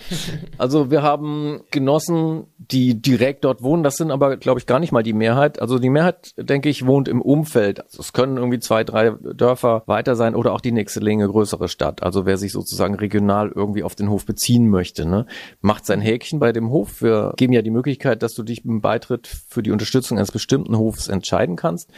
also 0.59 0.91
wir 0.91 1.03
haben 1.03 1.61
Genossen, 1.71 2.47
die 2.59 3.01
direkt 3.01 3.45
dort 3.45 3.63
wohnen. 3.63 3.83
Das 3.83 3.97
sind 3.97 4.11
aber, 4.11 4.37
glaube 4.37 4.59
ich, 4.59 4.67
gar 4.67 4.81
nicht 4.81 4.93
mal 4.93 5.03
die 5.03 5.13
Mehrheit. 5.13 5.61
Also 5.61 5.79
die 5.79 5.91
Mehrheit, 5.91 6.33
denke 6.37 6.69
ich, 6.69 6.87
wohnt 6.87 7.07
im 7.07 7.23
Umfeld. 7.23 7.81
Also 7.85 8.01
es 8.01 8.13
können 8.13 8.37
irgendwie 8.37 8.59
zwei, 8.59 8.83
drei 8.83 9.11
Dörfer 9.11 9.85
weiter 9.87 10.17
sein 10.17 10.35
oder 10.35 10.53
auch 10.53 10.61
die 10.61 10.73
nächste 10.73 11.01
Länge 11.01 11.29
größere 11.29 11.69
Stadt. 11.69 12.03
Also 12.03 12.27
wer 12.27 12.39
sich 12.39 12.53
sozusagen 12.53 12.97
regional 12.97 13.53
irgendwie 13.55 13.85
auf 13.85 13.95
den 13.95 14.11
Hof 14.11 14.27
beziehen 14.27 14.69
möchte, 14.69 15.07
ne, 15.07 15.27
macht 15.61 15.87
sein 15.87 16.01
Häkchen 16.01 16.41
bei 16.41 16.53
dem 16.53 16.71
Hof. 16.71 17.03
Wir 17.03 17.33
geben 17.37 17.53
ja 17.53 17.63
die 17.63 17.71
Möglichkeit, 17.71 18.23
dass 18.23 18.35
du 18.35 18.43
dich 18.43 18.65
im 18.65 18.81
Beitritt 18.81 19.29
für 19.49 19.63
die 19.63 19.71
Unterstützung 19.71 20.19
eines 20.19 20.33
bestimmten 20.33 20.77
Hofs 20.77 21.09
entscheiden 21.09 21.57
kannst. 21.57 21.91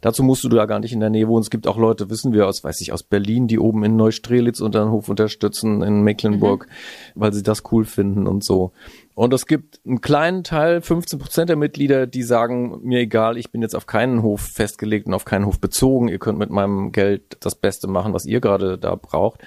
Dazu 0.00 0.22
musst 0.22 0.44
du 0.44 0.48
da 0.48 0.66
gar 0.66 0.78
nicht 0.78 0.92
in 0.92 1.00
der 1.00 1.10
Nähe 1.10 1.26
wohnen 1.26 1.47
es 1.48 1.50
gibt 1.50 1.66
auch 1.66 1.78
Leute, 1.78 2.10
wissen 2.10 2.34
wir 2.34 2.46
aus, 2.46 2.62
weiß 2.62 2.78
ich, 2.82 2.92
aus 2.92 3.02
Berlin, 3.02 3.46
die 3.46 3.58
oben 3.58 3.82
in 3.82 3.96
Neustrelitz 3.96 4.60
unter 4.60 4.84
den 4.84 4.90
Hof 4.90 5.08
unterstützen, 5.08 5.82
in 5.82 6.02
Mecklenburg, 6.02 6.66
mhm. 6.66 7.20
weil 7.20 7.32
sie 7.32 7.42
das 7.42 7.62
cool 7.72 7.86
finden 7.86 8.26
und 8.26 8.44
so. 8.44 8.72
Und 9.18 9.34
es 9.34 9.46
gibt 9.46 9.80
einen 9.84 10.00
kleinen 10.00 10.44
Teil, 10.44 10.80
15 10.80 11.18
Prozent 11.18 11.48
der 11.48 11.56
Mitglieder, 11.56 12.06
die 12.06 12.22
sagen, 12.22 12.78
mir 12.84 13.00
egal, 13.00 13.36
ich 13.36 13.50
bin 13.50 13.62
jetzt 13.62 13.74
auf 13.74 13.86
keinen 13.86 14.22
Hof 14.22 14.42
festgelegt 14.42 15.08
und 15.08 15.14
auf 15.14 15.24
keinen 15.24 15.44
Hof 15.44 15.58
bezogen. 15.58 16.06
Ihr 16.06 16.20
könnt 16.20 16.38
mit 16.38 16.50
meinem 16.50 16.92
Geld 16.92 17.36
das 17.40 17.56
Beste 17.56 17.88
machen, 17.88 18.12
was 18.12 18.26
ihr 18.26 18.40
gerade 18.40 18.78
da 18.78 18.94
braucht. 18.94 19.40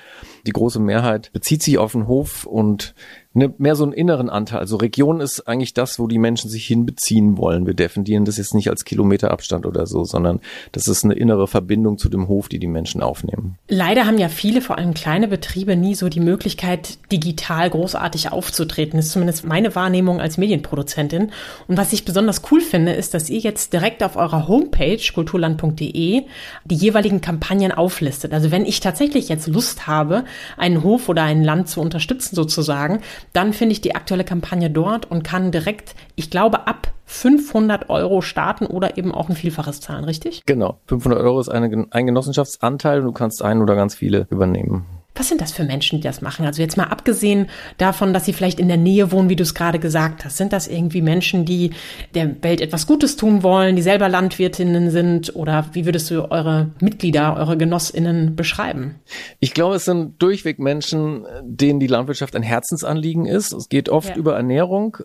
Die 0.45 0.51
große 0.51 0.81
Mehrheit 0.81 1.31
bezieht 1.31 1.63
sich 1.63 1.77
auf 1.77 1.93
den 1.93 2.07
Hof 2.07 2.45
und 2.45 2.93
ne, 3.33 3.53
mehr 3.57 3.75
so 3.75 3.83
einen 3.83 3.93
inneren 3.93 4.29
Anteil. 4.29 4.59
Also 4.59 4.77
Region 4.77 5.21
ist 5.21 5.47
eigentlich 5.47 5.73
das, 5.73 5.99
wo 5.99 6.07
die 6.07 6.17
Menschen 6.17 6.49
sich 6.49 6.65
hinbeziehen 6.65 7.37
wollen. 7.37 7.65
Wir 7.65 7.73
definieren 7.73 8.25
das 8.25 8.37
jetzt 8.37 8.53
nicht 8.53 8.69
als 8.69 8.85
Kilometerabstand 8.85 9.65
oder 9.65 9.85
so, 9.85 10.03
sondern 10.03 10.39
das 10.71 10.87
ist 10.87 11.03
eine 11.03 11.13
innere 11.13 11.47
Verbindung 11.47 11.97
zu 11.97 12.09
dem 12.09 12.27
Hof, 12.27 12.49
die 12.49 12.59
die 12.59 12.67
Menschen 12.67 13.01
aufnehmen. 13.01 13.57
Leider 13.67 14.05
haben 14.05 14.17
ja 14.17 14.29
viele, 14.29 14.61
vor 14.61 14.77
allem 14.77 14.93
kleine 14.93 15.27
Betriebe, 15.27 15.75
nie 15.75 15.95
so 15.95 16.09
die 16.09 16.19
Möglichkeit, 16.19 16.97
digital 17.11 17.69
großartig 17.69 18.31
aufzutreten. 18.31 18.97
Das 18.97 19.07
ist 19.07 19.13
zumindest 19.13 19.45
meine 19.61 19.75
Wahrnehmung 19.75 20.19
als 20.19 20.37
Medienproduzentin. 20.37 21.31
Und 21.67 21.77
was 21.77 21.93
ich 21.93 22.03
besonders 22.03 22.41
cool 22.51 22.61
finde, 22.61 22.93
ist, 22.93 23.13
dass 23.13 23.29
ihr 23.29 23.39
jetzt 23.39 23.73
direkt 23.73 24.03
auf 24.03 24.15
eurer 24.15 24.47
Homepage 24.47 25.01
kulturland.de 25.13 26.23
die 26.65 26.75
jeweiligen 26.75 27.21
Kampagnen 27.21 27.71
auflistet. 27.71 28.33
Also 28.33 28.49
wenn 28.49 28.65
ich 28.65 28.79
tatsächlich 28.79 29.29
jetzt 29.29 29.47
Lust 29.47 29.85
habe, 29.85 30.23
einen 30.57 30.83
Hof 30.83 31.09
oder 31.09 31.23
ein 31.23 31.43
Land 31.43 31.69
zu 31.69 31.79
unterstützen 31.79 32.35
sozusagen, 32.35 33.01
dann 33.33 33.53
finde 33.53 33.73
ich 33.73 33.81
die 33.81 33.93
aktuelle 33.93 34.23
Kampagne 34.23 34.71
dort 34.71 35.09
und 35.09 35.23
kann 35.23 35.51
direkt, 35.51 35.93
ich 36.15 36.31
glaube, 36.31 36.65
ab 36.65 36.91
500 37.05 37.89
Euro 37.89 38.21
starten 38.21 38.65
oder 38.65 38.97
eben 38.97 39.13
auch 39.13 39.29
ein 39.29 39.35
Vielfaches 39.35 39.81
zahlen, 39.81 40.05
richtig? 40.05 40.43
Genau. 40.45 40.79
500 40.87 41.19
Euro 41.21 41.39
ist 41.39 41.49
eine, 41.49 41.85
ein 41.91 42.05
Genossenschaftsanteil 42.07 42.99
und 42.99 43.05
du 43.05 43.11
kannst 43.11 43.43
einen 43.43 43.61
oder 43.61 43.75
ganz 43.75 43.93
viele 43.93 44.27
übernehmen. 44.31 44.85
Was 45.13 45.27
sind 45.27 45.41
das 45.41 45.51
für 45.51 45.65
Menschen, 45.65 45.99
die 45.99 46.03
das 46.03 46.21
machen? 46.21 46.45
Also 46.45 46.61
jetzt 46.61 46.77
mal 46.77 46.85
abgesehen 46.85 47.47
davon, 47.77 48.13
dass 48.13 48.25
sie 48.25 48.31
vielleicht 48.31 48.59
in 48.59 48.69
der 48.69 48.77
Nähe 48.77 49.11
wohnen, 49.11 49.29
wie 49.29 49.35
du 49.35 49.43
es 49.43 49.53
gerade 49.53 49.77
gesagt 49.77 50.23
hast. 50.23 50.37
Sind 50.37 50.53
das 50.53 50.67
irgendwie 50.67 51.01
Menschen, 51.01 51.43
die 51.43 51.71
der 52.15 52.41
Welt 52.43 52.61
etwas 52.61 52.87
Gutes 52.87 53.17
tun 53.17 53.43
wollen, 53.43 53.75
die 53.75 53.81
selber 53.81 54.07
Landwirtinnen 54.07 54.89
sind? 54.89 55.35
Oder 55.35 55.65
wie 55.73 55.85
würdest 55.85 56.09
du 56.11 56.31
eure 56.31 56.71
Mitglieder, 56.79 57.35
eure 57.35 57.57
Genossinnen 57.57 58.37
beschreiben? 58.37 58.95
Ich 59.39 59.53
glaube, 59.53 59.75
es 59.75 59.85
sind 59.85 60.21
durchweg 60.21 60.59
Menschen, 60.59 61.25
denen 61.43 61.81
die 61.81 61.87
Landwirtschaft 61.87 62.35
ein 62.35 62.43
Herzensanliegen 62.43 63.25
ist. 63.25 63.51
Es 63.51 63.67
geht 63.67 63.89
oft 63.89 64.09
ja. 64.09 64.15
über 64.15 64.35
Ernährung. 64.35 64.97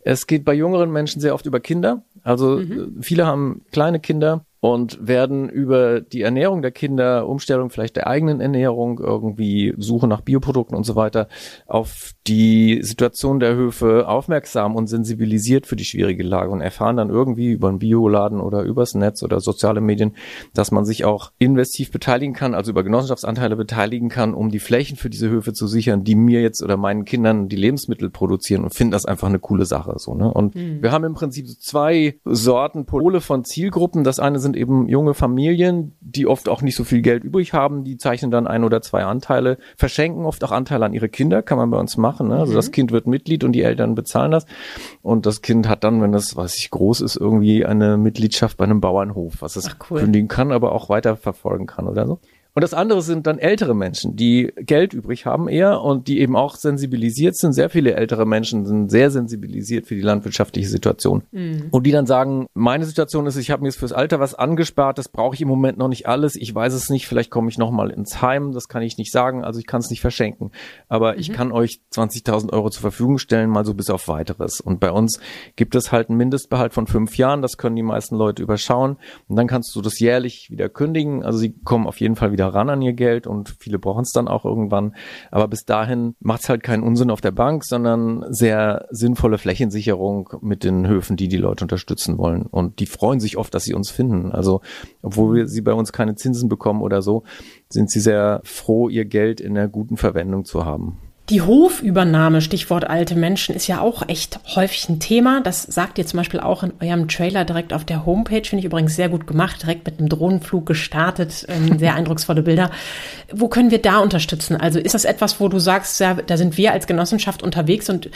Es 0.00 0.26
geht 0.26 0.44
bei 0.44 0.54
jüngeren 0.54 0.90
Menschen 0.90 1.20
sehr 1.20 1.34
oft 1.34 1.46
über 1.46 1.60
Kinder. 1.60 2.02
Also 2.24 2.56
mhm. 2.56 2.98
viele 3.00 3.26
haben 3.26 3.62
kleine 3.70 4.00
Kinder 4.00 4.44
und 4.64 5.04
werden 5.04 5.48
über 5.48 6.00
die 6.00 6.22
Ernährung 6.22 6.62
der 6.62 6.70
Kinder, 6.70 7.26
Umstellung 7.26 7.68
vielleicht 7.68 7.96
der 7.96 8.06
eigenen 8.06 8.40
Ernährung, 8.40 9.00
irgendwie 9.00 9.74
Suche 9.76 10.06
nach 10.06 10.20
Bioprodukten 10.20 10.76
und 10.76 10.84
so 10.84 10.94
weiter, 10.94 11.26
auf 11.66 12.12
die 12.28 12.80
Situation 12.82 13.40
der 13.40 13.56
Höfe 13.56 14.06
aufmerksam 14.06 14.76
und 14.76 14.86
sensibilisiert 14.86 15.66
für 15.66 15.74
die 15.74 15.84
schwierige 15.84 16.22
Lage 16.22 16.52
und 16.52 16.60
erfahren 16.60 16.96
dann 16.96 17.10
irgendwie 17.10 17.50
über 17.50 17.70
einen 17.70 17.80
Bioladen 17.80 18.40
oder 18.40 18.62
übers 18.62 18.94
Netz 18.94 19.24
oder 19.24 19.40
soziale 19.40 19.80
Medien, 19.80 20.14
dass 20.54 20.70
man 20.70 20.84
sich 20.84 21.04
auch 21.04 21.32
investiv 21.38 21.90
beteiligen 21.90 22.32
kann, 22.32 22.54
also 22.54 22.70
über 22.70 22.84
Genossenschaftsanteile 22.84 23.56
beteiligen 23.56 24.10
kann, 24.10 24.32
um 24.32 24.50
die 24.50 24.60
Flächen 24.60 24.96
für 24.96 25.10
diese 25.10 25.28
Höfe 25.28 25.52
zu 25.54 25.66
sichern, 25.66 26.04
die 26.04 26.14
mir 26.14 26.40
jetzt 26.40 26.62
oder 26.62 26.76
meinen 26.76 27.04
Kindern 27.04 27.48
die 27.48 27.56
Lebensmittel 27.56 28.10
produzieren 28.10 28.62
und 28.62 28.72
finden 28.72 28.92
das 28.92 29.06
einfach 29.06 29.26
eine 29.26 29.40
coole 29.40 29.66
Sache, 29.66 29.94
so, 29.96 30.14
ne? 30.14 30.32
Und 30.32 30.54
mhm. 30.54 30.80
wir 30.82 30.92
haben 30.92 31.02
im 31.02 31.14
Prinzip 31.14 31.48
zwei 31.60 32.20
Sorten 32.24 32.86
Pole 32.86 33.20
von 33.20 33.42
Zielgruppen. 33.42 34.04
Das 34.04 34.20
eine 34.20 34.38
sind 34.38 34.51
sind 34.52 34.56
eben 34.60 34.88
junge 34.88 35.14
Familien, 35.14 35.96
die 36.00 36.26
oft 36.26 36.48
auch 36.48 36.62
nicht 36.62 36.76
so 36.76 36.84
viel 36.84 37.00
Geld 37.00 37.24
übrig 37.24 37.52
haben, 37.52 37.84
die 37.84 37.96
zeichnen 37.96 38.30
dann 38.30 38.46
ein 38.46 38.64
oder 38.64 38.82
zwei 38.82 39.04
Anteile, 39.04 39.58
verschenken 39.76 40.26
oft 40.26 40.44
auch 40.44 40.52
Anteile 40.52 40.84
an 40.84 40.92
ihre 40.92 41.08
Kinder, 41.08 41.42
kann 41.42 41.58
man 41.58 41.70
bei 41.70 41.78
uns 41.78 41.96
machen. 41.96 42.28
Ne? 42.28 42.36
Also 42.36 42.52
mhm. 42.52 42.56
das 42.56 42.70
Kind 42.70 42.92
wird 42.92 43.06
Mitglied 43.06 43.44
und 43.44 43.52
die 43.52 43.62
Eltern 43.62 43.94
bezahlen 43.94 44.30
das. 44.30 44.46
Und 45.00 45.26
das 45.26 45.42
Kind 45.42 45.68
hat 45.68 45.84
dann, 45.84 46.02
wenn 46.02 46.12
das, 46.12 46.36
weiß 46.36 46.56
ich, 46.56 46.70
groß 46.70 47.00
ist, 47.00 47.16
irgendwie 47.16 47.64
eine 47.64 47.96
Mitgliedschaft 47.96 48.58
bei 48.58 48.64
einem 48.64 48.80
Bauernhof, 48.80 49.40
was 49.40 49.56
es 49.56 49.76
cool. 49.90 50.00
kündigen 50.00 50.28
kann, 50.28 50.52
aber 50.52 50.72
auch 50.72 50.88
weiterverfolgen 50.88 51.66
kann 51.66 51.88
oder 51.88 52.06
so. 52.06 52.20
Und 52.54 52.62
das 52.62 52.74
andere 52.74 53.00
sind 53.00 53.26
dann 53.26 53.38
ältere 53.38 53.74
Menschen, 53.74 54.14
die 54.14 54.52
Geld 54.56 54.92
übrig 54.92 55.24
haben 55.24 55.48
eher 55.48 55.80
und 55.80 56.06
die 56.06 56.20
eben 56.20 56.36
auch 56.36 56.56
sensibilisiert 56.56 57.34
sind. 57.34 57.54
Sehr 57.54 57.70
viele 57.70 57.94
ältere 57.94 58.26
Menschen 58.26 58.66
sind 58.66 58.90
sehr 58.90 59.10
sensibilisiert 59.10 59.86
für 59.86 59.94
die 59.94 60.02
landwirtschaftliche 60.02 60.68
Situation. 60.68 61.22
Mhm. 61.30 61.68
Und 61.70 61.86
die 61.86 61.92
dann 61.92 62.04
sagen, 62.04 62.46
meine 62.52 62.84
Situation 62.84 63.26
ist, 63.26 63.36
ich 63.36 63.50
habe 63.50 63.62
mir 63.62 63.68
jetzt 63.68 63.78
fürs 63.78 63.92
Alter 63.92 64.20
was 64.20 64.34
angespart, 64.34 64.98
das 64.98 65.08
brauche 65.08 65.34
ich 65.34 65.40
im 65.40 65.48
Moment 65.48 65.78
noch 65.78 65.88
nicht 65.88 66.06
alles. 66.06 66.36
Ich 66.36 66.54
weiß 66.54 66.74
es 66.74 66.90
nicht, 66.90 67.06
vielleicht 67.06 67.30
komme 67.30 67.48
ich 67.48 67.56
noch 67.56 67.70
mal 67.70 67.88
ins 67.88 68.20
Heim, 68.20 68.52
das 68.52 68.68
kann 68.68 68.82
ich 68.82 68.98
nicht 68.98 69.12
sagen, 69.12 69.44
also 69.44 69.58
ich 69.58 69.66
kann 69.66 69.80
es 69.80 69.88
nicht 69.88 70.02
verschenken. 70.02 70.50
Aber 70.88 71.14
mhm. 71.14 71.20
ich 71.20 71.32
kann 71.32 71.52
euch 71.52 71.80
20.000 71.94 72.52
Euro 72.52 72.68
zur 72.68 72.82
Verfügung 72.82 73.16
stellen, 73.16 73.48
mal 73.48 73.64
so 73.64 73.72
bis 73.72 73.88
auf 73.88 74.08
weiteres. 74.08 74.60
Und 74.60 74.78
bei 74.78 74.90
uns 74.90 75.20
gibt 75.56 75.74
es 75.74 75.90
halt 75.90 76.10
einen 76.10 76.18
Mindestbehalt 76.18 76.74
von 76.74 76.86
fünf 76.86 77.16
Jahren, 77.16 77.40
das 77.40 77.56
können 77.56 77.76
die 77.76 77.82
meisten 77.82 78.16
Leute 78.16 78.42
überschauen. 78.42 78.98
Und 79.28 79.36
dann 79.36 79.46
kannst 79.46 79.74
du 79.74 79.80
das 79.80 79.98
jährlich 80.00 80.50
wieder 80.50 80.68
kündigen. 80.68 81.24
Also 81.24 81.38
sie 81.38 81.54
kommen 81.64 81.86
auf 81.86 81.98
jeden 81.98 82.16
Fall 82.16 82.30
wieder 82.30 82.41
wieder 82.42 82.54
ran 82.54 82.70
an 82.70 82.82
ihr 82.82 82.92
Geld 82.92 83.26
und 83.26 83.54
viele 83.58 83.78
brauchen 83.78 84.02
es 84.02 84.10
dann 84.10 84.26
auch 84.26 84.44
irgendwann. 84.44 84.94
Aber 85.30 85.46
bis 85.46 85.64
dahin 85.64 86.14
macht 86.20 86.42
es 86.42 86.48
halt 86.48 86.62
keinen 86.62 86.82
Unsinn 86.82 87.10
auf 87.10 87.20
der 87.20 87.30
Bank, 87.30 87.64
sondern 87.64 88.24
sehr 88.30 88.86
sinnvolle 88.90 89.38
Flächensicherung 89.38 90.30
mit 90.40 90.64
den 90.64 90.86
Höfen, 90.86 91.16
die 91.16 91.28
die 91.28 91.36
Leute 91.36 91.64
unterstützen 91.64 92.18
wollen. 92.18 92.46
Und 92.46 92.80
die 92.80 92.86
freuen 92.86 93.20
sich 93.20 93.36
oft, 93.36 93.54
dass 93.54 93.64
sie 93.64 93.74
uns 93.74 93.90
finden. 93.90 94.32
Also, 94.32 94.60
obwohl 95.02 95.36
wir 95.36 95.46
sie 95.46 95.60
bei 95.60 95.72
uns 95.72 95.92
keine 95.92 96.16
Zinsen 96.16 96.48
bekommen 96.48 96.82
oder 96.82 97.00
so, 97.00 97.22
sind 97.68 97.90
sie 97.90 98.00
sehr 98.00 98.40
froh, 98.42 98.88
ihr 98.88 99.04
Geld 99.04 99.40
in 99.40 99.56
einer 99.56 99.68
guten 99.68 99.96
Verwendung 99.96 100.44
zu 100.44 100.64
haben. 100.64 100.98
Die 101.30 101.40
Hofübernahme, 101.40 102.40
Stichwort 102.40 102.90
alte 102.90 103.14
Menschen, 103.14 103.54
ist 103.54 103.68
ja 103.68 103.80
auch 103.80 104.08
echt 104.08 104.40
häufig 104.56 104.88
ein 104.88 104.98
Thema. 104.98 105.40
Das 105.40 105.62
sagt 105.62 105.96
ihr 105.98 106.06
zum 106.06 106.16
Beispiel 106.16 106.40
auch 106.40 106.64
in 106.64 106.72
eurem 106.80 107.06
Trailer 107.06 107.44
direkt 107.44 107.72
auf 107.72 107.84
der 107.84 108.04
Homepage. 108.04 108.42
Finde 108.44 108.58
ich 108.58 108.64
übrigens 108.64 108.96
sehr 108.96 109.08
gut 109.08 109.28
gemacht, 109.28 109.62
direkt 109.62 109.86
mit 109.86 110.00
einem 110.00 110.08
Drohnenflug 110.08 110.66
gestartet. 110.66 111.46
Ähm, 111.48 111.78
sehr 111.78 111.94
eindrucksvolle 111.94 112.42
Bilder. 112.42 112.72
Wo 113.32 113.46
können 113.46 113.70
wir 113.70 113.80
da 113.80 114.00
unterstützen? 114.00 114.56
Also 114.56 114.80
ist 114.80 114.94
das 114.94 115.04
etwas, 115.04 115.40
wo 115.40 115.48
du 115.48 115.60
sagst, 115.60 116.00
ja, 116.00 116.14
da 116.14 116.36
sind 116.36 116.56
wir 116.56 116.72
als 116.72 116.88
Genossenschaft 116.88 117.44
unterwegs 117.44 117.88
und 117.88 118.10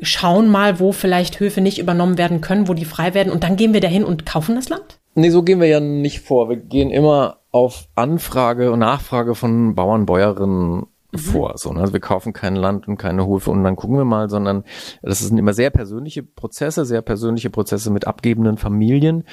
schauen 0.00 0.48
mal, 0.48 0.80
wo 0.80 0.90
vielleicht 0.90 1.38
Höfe 1.38 1.60
nicht 1.60 1.78
übernommen 1.78 2.18
werden 2.18 2.40
können, 2.40 2.66
wo 2.66 2.74
die 2.74 2.84
frei 2.84 3.14
werden 3.14 3.32
und 3.32 3.44
dann 3.44 3.56
gehen 3.56 3.72
wir 3.72 3.80
dahin 3.80 4.04
und 4.04 4.26
kaufen 4.26 4.56
das 4.56 4.68
Land? 4.68 4.98
Nee, 5.14 5.30
so 5.30 5.42
gehen 5.42 5.60
wir 5.60 5.68
ja 5.68 5.80
nicht 5.80 6.20
vor. 6.20 6.48
Wir 6.48 6.56
gehen 6.56 6.90
immer 6.90 7.38
auf 7.50 7.88
Anfrage 7.94 8.72
und 8.72 8.80
Nachfrage 8.80 9.34
von 9.34 9.74
Bauern, 9.74 10.06
Bäuerinnen 10.06 10.86
mhm. 11.18 11.30
vor. 11.30 11.52
So, 11.56 11.72
ne? 11.72 11.80
Also 11.80 11.92
wir 11.92 12.00
kaufen 12.00 12.32
kein 12.32 12.56
Land 12.56 12.88
und 12.88 12.96
keine 12.96 13.26
Hofe 13.26 13.50
und 13.50 13.62
dann 13.64 13.76
gucken 13.76 13.96
wir 13.96 14.04
mal, 14.04 14.28
sondern 14.28 14.64
das 15.02 15.20
sind 15.20 15.38
immer 15.38 15.52
sehr 15.52 15.70
persönliche 15.70 16.22
Prozesse, 16.22 16.84
sehr 16.84 17.02
persönliche 17.02 17.50
Prozesse 17.50 17.90
mit 17.90 18.06
abgebenden 18.06 18.56
Familien, 18.56 19.24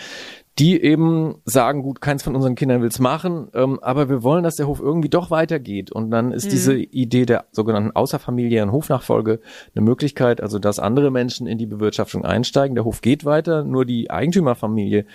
die 0.58 0.82
eben 0.82 1.36
sagen, 1.44 1.82
gut, 1.82 2.00
keins 2.00 2.24
von 2.24 2.34
unseren 2.34 2.56
Kindern 2.56 2.82
will's 2.82 3.00
machen, 3.00 3.50
ähm, 3.54 3.78
aber 3.82 4.08
wir 4.10 4.24
wollen, 4.24 4.44
dass 4.44 4.56
der 4.56 4.68
Hof 4.68 4.80
irgendwie 4.80 5.10
doch 5.10 5.30
weitergeht. 5.30 5.92
Und 5.92 6.12
dann 6.12 6.32
ist 6.32 6.46
mhm. 6.46 6.50
diese 6.50 6.76
Idee 6.78 7.26
der 7.26 7.46
sogenannten 7.52 7.92
außerfamiliären 7.92 8.72
Hofnachfolge 8.72 9.42
eine 9.76 9.84
Möglichkeit, 9.84 10.40
also 10.40 10.58
dass 10.58 10.80
andere 10.80 11.12
Menschen 11.12 11.46
in 11.46 11.58
die 11.58 11.66
Bewirtschaftung 11.66 12.24
einsteigen. 12.24 12.76
Der 12.76 12.86
Hof 12.86 13.02
geht 13.02 13.26
weiter, 13.26 13.66
nur 13.66 13.86
die 13.86 14.10
Eigentümerfamilie 14.10 15.06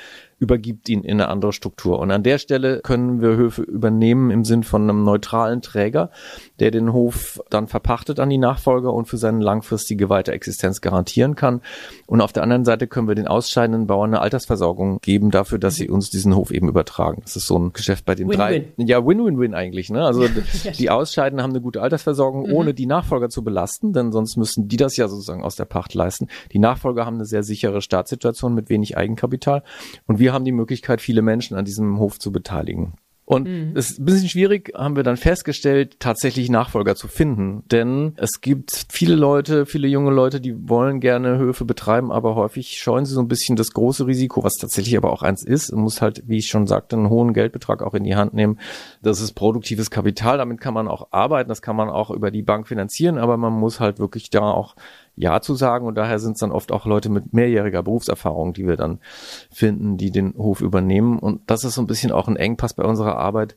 übergibt 0.41 0.89
ihn 0.89 1.05
in 1.05 1.21
eine 1.21 1.29
andere 1.29 1.53
Struktur. 1.53 1.99
Und 1.99 2.11
an 2.11 2.23
der 2.23 2.39
Stelle 2.39 2.81
können 2.81 3.21
wir 3.21 3.37
Höfe 3.37 3.63
übernehmen 3.63 4.31
im 4.31 4.45
Sinn 4.45 4.65
von 4.65 4.83
einem 4.83 5.05
neutralen 5.05 5.61
Träger, 5.61 6.11
der 6.59 6.71
den 6.71 6.93
Hof 6.95 7.41
dann 7.51 7.69
verpachtet 7.69 8.19
an 8.19 8.31
die 8.31 8.39
Nachfolger 8.39 8.93
und 8.93 9.07
für 9.07 9.19
seine 9.19 9.45
langfristige 9.45 10.09
Weiterexistenz 10.09 10.81
garantieren 10.81 11.37
kann. 11.37 11.61
Und 12.07 12.23
auf 12.23 12.33
der 12.33 12.43
anderen 12.43 12.65
Seite 12.65 12.87
können 12.87 13.07
wir 13.07 13.15
den 13.15 13.29
ausscheidenden 13.29 13.87
Bauern 13.87 14.11
eine 14.11 14.23
Altersversorgung 14.23 15.01
geben 15.03 15.31
dafür, 15.31 15.59
dass 15.59 15.75
sie 15.75 15.91
uns 15.91 16.09
diesen 16.09 16.35
Hof 16.35 16.51
eben 16.51 16.69
übertragen. 16.69 17.21
Das 17.23 17.37
ist 17.37 17.47
so 17.47 17.59
ein 17.59 17.75
Geschäft 17.75 18.07
bei 18.07 18.15
den 18.15 18.29
Win 18.29 18.35
-win. 18.35 18.39
drei. 18.39 18.73
Ja, 18.79 19.07
Win-Win-Win 19.07 19.53
eigentlich. 19.53 19.91
Ne? 19.91 20.03
Also 20.03 20.25
die 20.79 20.89
Ausscheidenden 20.89 21.43
haben 21.43 21.51
eine 21.51 21.61
gute 21.61 21.83
Altersversorgung, 21.83 22.49
mhm. 22.49 22.55
ohne 22.55 22.73
die 22.73 22.87
Nachfolger 22.87 23.29
zu 23.29 23.45
belasten, 23.45 23.93
denn 23.93 24.11
sonst 24.11 24.39
müssten 24.39 24.69
die 24.69 24.79
das 24.79 24.97
ja 24.97 25.07
sozusagen 25.07 25.45
aus 25.45 25.57
der 25.57 25.67
Pacht 25.67 25.93
leisten. 25.93 26.29
Die 26.53 26.59
Nachfolger 26.59 27.05
haben 27.05 27.17
eine 27.17 27.27
sehr 27.27 27.43
sichere 27.43 27.83
Staatssituation 27.83 28.55
mit 28.55 28.71
wenig 28.71 28.97
Eigenkapital 28.97 29.63
und 30.07 30.19
wir 30.19 30.30
wir 30.31 30.35
haben 30.35 30.45
die 30.45 30.53
Möglichkeit, 30.53 31.01
viele 31.01 31.23
Menschen 31.23 31.57
an 31.57 31.65
diesem 31.65 31.99
Hof 31.99 32.21
zu 32.21 32.31
beteiligen. 32.31 32.93
Und 33.25 33.47
mhm. 33.49 33.77
es 33.77 33.91
ist 33.91 34.01
ein 34.01 34.05
bisschen 34.05 34.29
schwierig, 34.29 34.73
haben 34.77 34.97
wir 34.97 35.03
dann 35.03 35.17
festgestellt, 35.17 35.99
tatsächlich 35.99 36.51
Nachfolger 36.51 36.95
zu 36.97 37.09
finden. 37.09 37.63
Denn 37.71 38.15
es 38.17 38.41
gibt 38.41 38.87
viele 38.89 39.15
Leute, 39.15 39.67
viele 39.67 39.87
junge 39.89 40.11
Leute, 40.11 40.41
die 40.41 40.69
wollen 40.69 41.01
gerne 41.01 41.39
Höfe 41.39 41.65
betreiben, 41.65 42.11
aber 42.11 42.35
häufig 42.37 42.79
scheuen 42.79 43.07
sie 43.07 43.15
so 43.15 43.21
ein 43.21 43.29
bisschen 43.29 43.55
das 43.57 43.73
große 43.73 44.07
Risiko, 44.07 44.43
was 44.45 44.55
tatsächlich 44.55 44.97
aber 44.97 45.13
auch 45.13 45.23
eins 45.23 45.45
ist. 45.45 45.73
Man 45.73 45.83
muss 45.83 46.01
halt, 46.01 46.25
wie 46.27 46.39
ich 46.39 46.49
schon 46.49 46.67
sagte, 46.67 46.97
einen 46.97 47.09
hohen 47.09 47.33
Geldbetrag 47.33 47.83
auch 47.83 47.95
in 47.95 48.05
die 48.05 48.17
Hand 48.17 48.35
nehmen. 48.35 48.59
Das 49.03 49.21
ist 49.21 49.33
produktives 49.33 49.91
Kapital, 49.91 50.39
damit 50.39 50.61
kann 50.61 50.75
man 50.75 50.89
auch 50.89 51.09
arbeiten, 51.13 51.49
das 51.49 51.63
kann 51.63 51.77
man 51.77 51.89
auch 51.89 52.11
über 52.11 52.31
die 52.33 52.43
Bank 52.43 52.67
finanzieren, 52.67 53.19
aber 53.19 53.37
man 53.37 53.53
muss 53.53 53.79
halt 53.79 54.01
wirklich 54.01 54.31
da 54.31 54.43
auch 54.43 54.75
ja 55.21 55.41
zu 55.41 55.55
sagen 55.55 55.87
und 55.87 55.97
daher 55.97 56.19
sind 56.19 56.33
es 56.33 56.41
dann 56.41 56.53
oft 56.53 56.73
auch 56.73 56.87
Leute 56.87 57.09
mit 57.09 57.33
mehrjähriger 57.33 57.83
Berufserfahrung, 57.83 58.53
die 58.53 58.67
wir 58.67 58.77
dann 58.77 59.00
finden, 59.53 59.97
die 59.97 60.11
den 60.11 60.35
Hof 60.37 60.61
übernehmen 60.61 61.19
und 61.19 61.43
das 61.49 61.65
ist 61.65 61.75
so 61.75 61.83
ein 61.83 61.87
bisschen 61.87 62.12
auch 62.12 62.29
ein 62.29 62.37
Engpass 62.37 62.75
bei 62.75 62.85
unserer 62.85 63.17
Arbeit, 63.17 63.57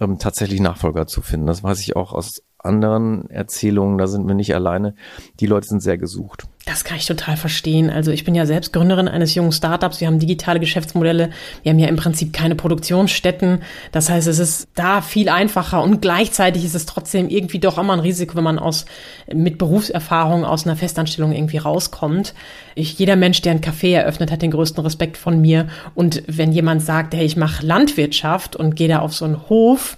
ähm, 0.00 0.18
tatsächlich 0.18 0.60
Nachfolger 0.60 1.06
zu 1.06 1.22
finden. 1.22 1.46
Das 1.46 1.62
weiß 1.62 1.80
ich 1.80 1.96
auch 1.96 2.12
aus 2.12 2.42
anderen 2.58 3.28
Erzählungen, 3.30 3.98
da 3.98 4.06
sind 4.06 4.26
wir 4.26 4.34
nicht 4.34 4.54
alleine. 4.54 4.94
Die 5.40 5.46
Leute 5.46 5.68
sind 5.68 5.82
sehr 5.82 5.98
gesucht. 5.98 6.44
Das 6.64 6.84
kann 6.84 6.96
ich 6.96 7.06
total 7.06 7.36
verstehen. 7.36 7.90
Also 7.90 8.12
ich 8.12 8.22
bin 8.22 8.36
ja 8.36 8.46
selbst 8.46 8.72
Gründerin 8.72 9.08
eines 9.08 9.34
jungen 9.34 9.50
Startups. 9.50 10.00
Wir 10.00 10.06
haben 10.06 10.20
digitale 10.20 10.60
Geschäftsmodelle. 10.60 11.30
Wir 11.64 11.70
haben 11.72 11.78
ja 11.80 11.88
im 11.88 11.96
Prinzip 11.96 12.32
keine 12.32 12.54
Produktionsstätten. 12.54 13.62
Das 13.90 14.08
heißt, 14.08 14.28
es 14.28 14.38
ist 14.38 14.68
da 14.76 15.02
viel 15.02 15.28
einfacher 15.28 15.82
und 15.82 16.00
gleichzeitig 16.00 16.64
ist 16.64 16.76
es 16.76 16.86
trotzdem 16.86 17.28
irgendwie 17.28 17.58
doch 17.58 17.78
immer 17.78 17.94
ein 17.94 17.98
Risiko, 17.98 18.36
wenn 18.36 18.44
man 18.44 18.60
aus, 18.60 18.84
mit 19.32 19.58
Berufserfahrung 19.58 20.44
aus 20.44 20.64
einer 20.64 20.76
Festanstellung 20.76 21.32
irgendwie 21.32 21.58
rauskommt. 21.58 22.32
Ich, 22.76 22.96
jeder 22.96 23.16
Mensch, 23.16 23.42
der 23.42 23.52
ein 23.52 23.60
Café 23.60 23.96
eröffnet, 23.96 24.30
hat 24.30 24.42
den 24.42 24.52
größten 24.52 24.84
Respekt 24.84 25.16
von 25.16 25.40
mir. 25.40 25.66
Und 25.96 26.22
wenn 26.28 26.52
jemand 26.52 26.82
sagt, 26.82 27.14
hey, 27.14 27.24
ich 27.24 27.36
mache 27.36 27.66
Landwirtschaft 27.66 28.54
und 28.54 28.76
gehe 28.76 28.88
da 28.88 29.00
auf 29.00 29.14
so 29.14 29.24
einen 29.24 29.48
Hof, 29.48 29.96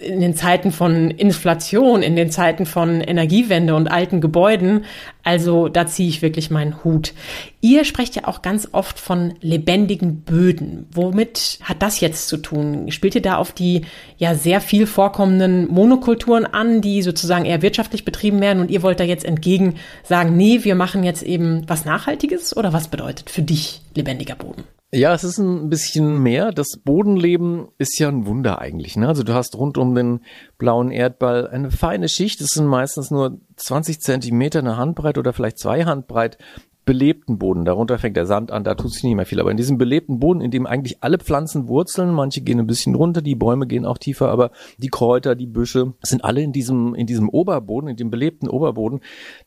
in 0.00 0.20
den 0.20 0.34
Zeiten 0.34 0.72
von 0.72 1.10
Inflation, 1.10 2.02
in 2.02 2.16
den 2.16 2.30
Zeiten 2.30 2.66
von 2.66 3.00
Energiewende 3.00 3.74
und 3.74 3.88
alten 3.88 4.20
Gebäuden. 4.20 4.84
Also 5.30 5.68
da 5.68 5.86
ziehe 5.86 6.08
ich 6.08 6.22
wirklich 6.22 6.50
meinen 6.50 6.82
Hut. 6.82 7.14
Ihr 7.60 7.84
sprecht 7.84 8.16
ja 8.16 8.26
auch 8.26 8.42
ganz 8.42 8.70
oft 8.72 8.98
von 8.98 9.34
lebendigen 9.40 10.22
Böden. 10.22 10.88
Womit 10.92 11.60
hat 11.62 11.82
das 11.82 12.00
jetzt 12.00 12.26
zu 12.26 12.36
tun? 12.36 12.90
Spielt 12.90 13.14
ihr 13.14 13.22
da 13.22 13.36
auf 13.36 13.52
die 13.52 13.82
ja 14.18 14.34
sehr 14.34 14.60
viel 14.60 14.88
vorkommenden 14.88 15.68
Monokulturen 15.68 16.46
an, 16.46 16.80
die 16.80 17.00
sozusagen 17.02 17.44
eher 17.44 17.62
wirtschaftlich 17.62 18.04
betrieben 18.04 18.40
werden 18.40 18.58
und 18.58 18.72
ihr 18.72 18.82
wollt 18.82 18.98
da 18.98 19.04
jetzt 19.04 19.24
entgegen 19.24 19.76
sagen, 20.02 20.36
nee, 20.36 20.64
wir 20.64 20.74
machen 20.74 21.04
jetzt 21.04 21.22
eben 21.22 21.62
was 21.68 21.84
Nachhaltiges 21.84 22.56
oder 22.56 22.72
was 22.72 22.88
bedeutet 22.88 23.30
für 23.30 23.42
dich 23.42 23.82
lebendiger 23.94 24.34
Boden? 24.34 24.64
Ja, 24.92 25.14
es 25.14 25.22
ist 25.22 25.38
ein 25.38 25.68
bisschen 25.68 26.20
mehr. 26.20 26.50
Das 26.50 26.80
Bodenleben 26.84 27.68
ist 27.78 27.96
ja 28.00 28.08
ein 28.08 28.26
Wunder 28.26 28.58
eigentlich. 28.60 28.96
Ne? 28.96 29.06
Also 29.06 29.22
du 29.22 29.32
hast 29.34 29.54
rund 29.56 29.78
um 29.78 29.94
den 29.94 30.22
blauen 30.60 30.92
Erdball 30.92 31.48
eine 31.48 31.72
feine 31.72 32.08
Schicht. 32.08 32.40
Es 32.40 32.50
sind 32.50 32.66
meistens 32.66 33.10
nur 33.10 33.40
20 33.56 34.00
Zentimeter 34.00 34.60
eine 34.60 34.76
Handbreit 34.76 35.18
oder 35.18 35.32
vielleicht 35.32 35.58
zwei 35.58 35.84
Handbreit 35.84 36.38
belebten 36.84 37.38
Boden. 37.38 37.64
Darunter 37.64 37.98
fängt 37.98 38.16
der 38.16 38.26
Sand 38.26 38.50
an, 38.50 38.64
da 38.64 38.74
tut 38.74 38.92
sich 38.92 39.02
nicht 39.02 39.14
mehr 39.14 39.26
viel. 39.26 39.40
Aber 39.40 39.50
in 39.50 39.56
diesem 39.56 39.78
belebten 39.78 40.18
Boden, 40.18 40.40
in 40.40 40.50
dem 40.50 40.66
eigentlich 40.66 41.02
alle 41.02 41.18
Pflanzen 41.18 41.68
wurzeln, 41.68 42.12
manche 42.12 42.40
gehen 42.40 42.58
ein 42.58 42.66
bisschen 42.66 42.94
runter, 42.94 43.22
die 43.22 43.34
Bäume 43.34 43.66
gehen 43.66 43.84
auch 43.84 43.98
tiefer, 43.98 44.28
aber 44.28 44.50
die 44.78 44.88
Kräuter, 44.88 45.34
die 45.34 45.46
Büsche 45.46 45.94
sind 46.02 46.24
alle 46.24 46.42
in 46.42 46.52
diesem, 46.52 46.94
in 46.94 47.06
diesem 47.06 47.28
Oberboden, 47.28 47.88
in 47.88 47.96
dem 47.96 48.10
belebten 48.10 48.48
Oberboden, 48.48 49.00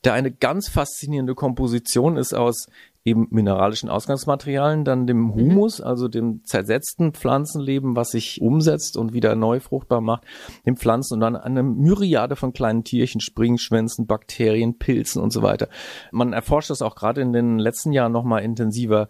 der 0.03 0.13
eine 0.13 0.31
ganz 0.31 0.67
faszinierende 0.67 1.35
Komposition 1.35 2.17
ist 2.17 2.33
aus 2.33 2.67
eben 3.05 3.27
mineralischen 3.31 3.89
Ausgangsmaterialien, 3.89 4.85
dann 4.85 5.07
dem 5.07 5.19
mhm. 5.19 5.33
Humus, 5.33 5.81
also 5.81 6.07
dem 6.07 6.43
zersetzten 6.45 7.13
Pflanzenleben, 7.13 7.95
was 7.95 8.11
sich 8.11 8.41
umsetzt 8.41 8.95
und 8.95 9.13
wieder 9.13 9.35
neu 9.35 9.59
fruchtbar 9.59 10.01
macht, 10.01 10.23
den 10.65 10.77
Pflanzen 10.77 11.15
und 11.15 11.19
dann 11.19 11.35
eine 11.35 11.63
Myriade 11.63 12.35
von 12.35 12.53
kleinen 12.53 12.83
Tierchen, 12.83 13.19
Springschwänzen, 13.19 14.07
Bakterien, 14.07 14.77
Pilzen 14.77 15.21
und 15.21 15.33
so 15.33 15.41
weiter. 15.41 15.67
Man 16.11 16.33
erforscht 16.33 16.69
das 16.69 16.81
auch 16.81 16.95
gerade 16.95 17.21
in 17.21 17.33
den 17.33 17.59
letzten 17.59 17.91
Jahren 17.91 18.13
nochmal 18.13 18.43
intensiver, 18.43 19.09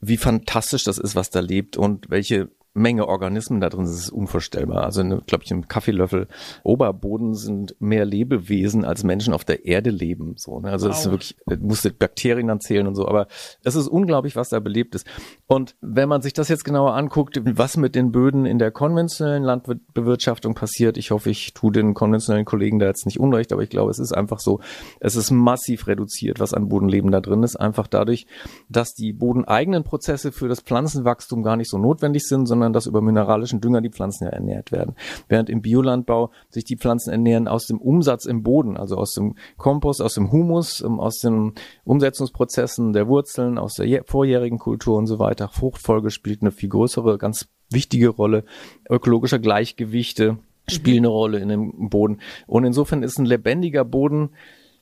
wie 0.00 0.16
fantastisch 0.16 0.84
das 0.84 0.98
ist, 0.98 1.16
was 1.16 1.30
da 1.30 1.40
lebt 1.40 1.76
und 1.76 2.10
welche 2.10 2.50
Menge 2.74 3.06
Organismen 3.06 3.60
da 3.60 3.68
drin, 3.68 3.84
das 3.84 3.94
ist 3.94 4.10
unvorstellbar. 4.10 4.84
Also, 4.84 5.02
glaube 5.04 5.44
ich, 5.44 5.50
im 5.52 5.68
Kaffeelöffel 5.68 6.26
Oberboden 6.64 7.34
sind 7.34 7.76
mehr 7.78 8.04
Lebewesen 8.04 8.84
als 8.84 9.04
Menschen 9.04 9.32
auf 9.32 9.44
der 9.44 9.64
Erde 9.64 9.90
leben. 9.90 10.34
So, 10.36 10.58
ne? 10.58 10.70
Also, 10.70 10.88
es 10.88 11.00
ist 11.00 11.10
wirklich, 11.10 11.36
musste 11.60 11.92
Bakterien 11.92 12.48
dann 12.48 12.60
zählen 12.60 12.86
und 12.86 12.96
so, 12.96 13.06
aber 13.06 13.28
es 13.62 13.76
ist 13.76 13.86
unglaublich, 13.86 14.34
was 14.34 14.48
da 14.48 14.58
belebt 14.58 14.96
ist. 14.96 15.06
Und 15.46 15.76
wenn 15.80 16.08
man 16.08 16.20
sich 16.20 16.32
das 16.32 16.48
jetzt 16.48 16.64
genauer 16.64 16.94
anguckt, 16.94 17.40
was 17.44 17.76
mit 17.76 17.94
den 17.94 18.10
Böden 18.10 18.44
in 18.44 18.58
der 18.58 18.72
konventionellen 18.72 19.44
Landbewirtschaftung 19.44 20.54
passiert, 20.54 20.96
ich 20.96 21.12
hoffe, 21.12 21.30
ich 21.30 21.54
tue 21.54 21.70
den 21.70 21.94
konventionellen 21.94 22.44
Kollegen 22.44 22.80
da 22.80 22.86
jetzt 22.86 23.06
nicht 23.06 23.20
unrecht, 23.20 23.52
aber 23.52 23.62
ich 23.62 23.70
glaube, 23.70 23.92
es 23.92 24.00
ist 24.00 24.12
einfach 24.12 24.40
so, 24.40 24.60
es 24.98 25.14
ist 25.14 25.30
massiv 25.30 25.86
reduziert, 25.86 26.40
was 26.40 26.52
an 26.54 26.68
Bodenleben 26.68 27.12
da 27.12 27.20
drin 27.20 27.44
ist, 27.44 27.54
einfach 27.54 27.86
dadurch, 27.86 28.26
dass 28.68 28.94
die 28.94 29.12
bodeneigenen 29.12 29.84
Prozesse 29.84 30.32
für 30.32 30.48
das 30.48 30.60
Pflanzenwachstum 30.60 31.42
gar 31.44 31.56
nicht 31.56 31.70
so 31.70 31.78
notwendig 31.78 32.24
sind, 32.24 32.46
sondern 32.46 32.63
sondern 32.64 32.72
dass 32.72 32.86
über 32.86 33.02
mineralischen 33.02 33.60
Dünger 33.60 33.82
die 33.82 33.90
Pflanzen 33.90 34.24
ja 34.24 34.30
ernährt 34.30 34.72
werden. 34.72 34.94
Während 35.28 35.50
im 35.50 35.60
Biolandbau 35.60 36.30
sich 36.48 36.64
die 36.64 36.76
Pflanzen 36.76 37.10
ernähren 37.10 37.46
aus 37.46 37.66
dem 37.66 37.78
Umsatz 37.78 38.24
im 38.24 38.42
Boden, 38.42 38.76
also 38.76 38.96
aus 38.96 39.12
dem 39.12 39.34
Kompost, 39.58 40.00
aus 40.00 40.14
dem 40.14 40.32
Humus, 40.32 40.80
ähm, 40.80 40.98
aus 40.98 41.18
den 41.18 41.52
Umsetzungsprozessen 41.84 42.92
der 42.92 43.06
Wurzeln, 43.06 43.58
aus 43.58 43.74
der 43.74 44.04
vorjährigen 44.04 44.58
Kultur 44.58 44.96
und 44.96 45.06
so 45.06 45.18
weiter. 45.18 45.48
Fruchtfolge 45.48 46.10
spielt 46.10 46.40
eine 46.40 46.50
viel 46.50 46.70
größere, 46.70 47.18
ganz 47.18 47.48
wichtige 47.70 48.08
Rolle. 48.08 48.44
Ökologischer 48.88 49.38
Gleichgewichte 49.38 50.38
spielen 50.66 50.98
eine 50.98 51.08
Rolle 51.08 51.38
in 51.40 51.48
dem 51.48 51.90
Boden. 51.90 52.20
Und 52.46 52.64
insofern 52.64 53.02
ist 53.02 53.18
ein 53.18 53.26
lebendiger 53.26 53.84
Boden 53.84 54.30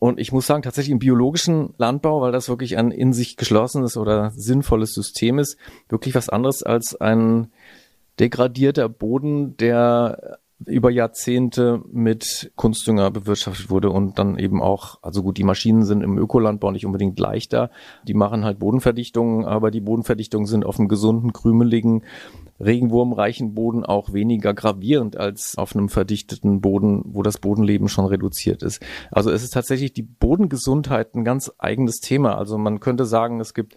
und 0.02 0.18
ich 0.18 0.32
muss 0.32 0.48
sagen, 0.48 0.62
tatsächlich 0.62 0.90
im 0.90 0.98
biologischen 0.98 1.74
Landbau, 1.78 2.22
weil 2.22 2.32
das 2.32 2.48
wirklich 2.48 2.76
ein 2.76 2.90
in 2.90 3.12
sich 3.12 3.36
geschlossenes 3.36 3.96
oder 3.96 4.32
sinnvolles 4.34 4.94
System 4.94 5.38
ist, 5.38 5.56
wirklich 5.88 6.16
was 6.16 6.28
anderes 6.28 6.64
als 6.64 7.00
ein 7.00 7.52
degradierter 8.18 8.88
Boden, 8.88 9.56
der 9.56 10.38
über 10.66 10.90
Jahrzehnte 10.90 11.82
mit 11.90 12.52
Kunstdünger 12.56 13.10
bewirtschaftet 13.10 13.70
wurde 13.70 13.90
und 13.90 14.18
dann 14.18 14.38
eben 14.38 14.62
auch, 14.62 14.98
also 15.02 15.22
gut, 15.22 15.38
die 15.38 15.44
Maschinen 15.44 15.84
sind 15.84 16.02
im 16.02 16.18
Ökolandbau 16.18 16.70
nicht 16.70 16.86
unbedingt 16.86 17.18
leichter. 17.18 17.70
Die 18.06 18.14
machen 18.14 18.44
halt 18.44 18.58
Bodenverdichtungen, 18.58 19.44
aber 19.44 19.70
die 19.70 19.80
Bodenverdichtungen 19.80 20.46
sind 20.46 20.64
auf 20.64 20.78
einem 20.78 20.88
gesunden, 20.88 21.32
krümeligen 21.32 22.04
regenwurmreichen 22.60 23.54
Boden 23.54 23.84
auch 23.84 24.12
weniger 24.12 24.54
gravierend 24.54 25.16
als 25.16 25.58
auf 25.58 25.74
einem 25.74 25.88
verdichteten 25.88 26.60
Boden, 26.60 27.02
wo 27.06 27.22
das 27.22 27.38
Bodenleben 27.38 27.88
schon 27.88 28.06
reduziert 28.06 28.62
ist. 28.62 28.80
Also 29.10 29.30
es 29.30 29.42
ist 29.42 29.52
tatsächlich 29.52 29.92
die 29.92 30.02
Bodengesundheit 30.02 31.14
ein 31.14 31.24
ganz 31.24 31.50
eigenes 31.58 31.98
Thema. 31.98 32.38
Also 32.38 32.58
man 32.58 32.78
könnte 32.78 33.04
sagen, 33.04 33.40
es 33.40 33.54
gibt 33.54 33.74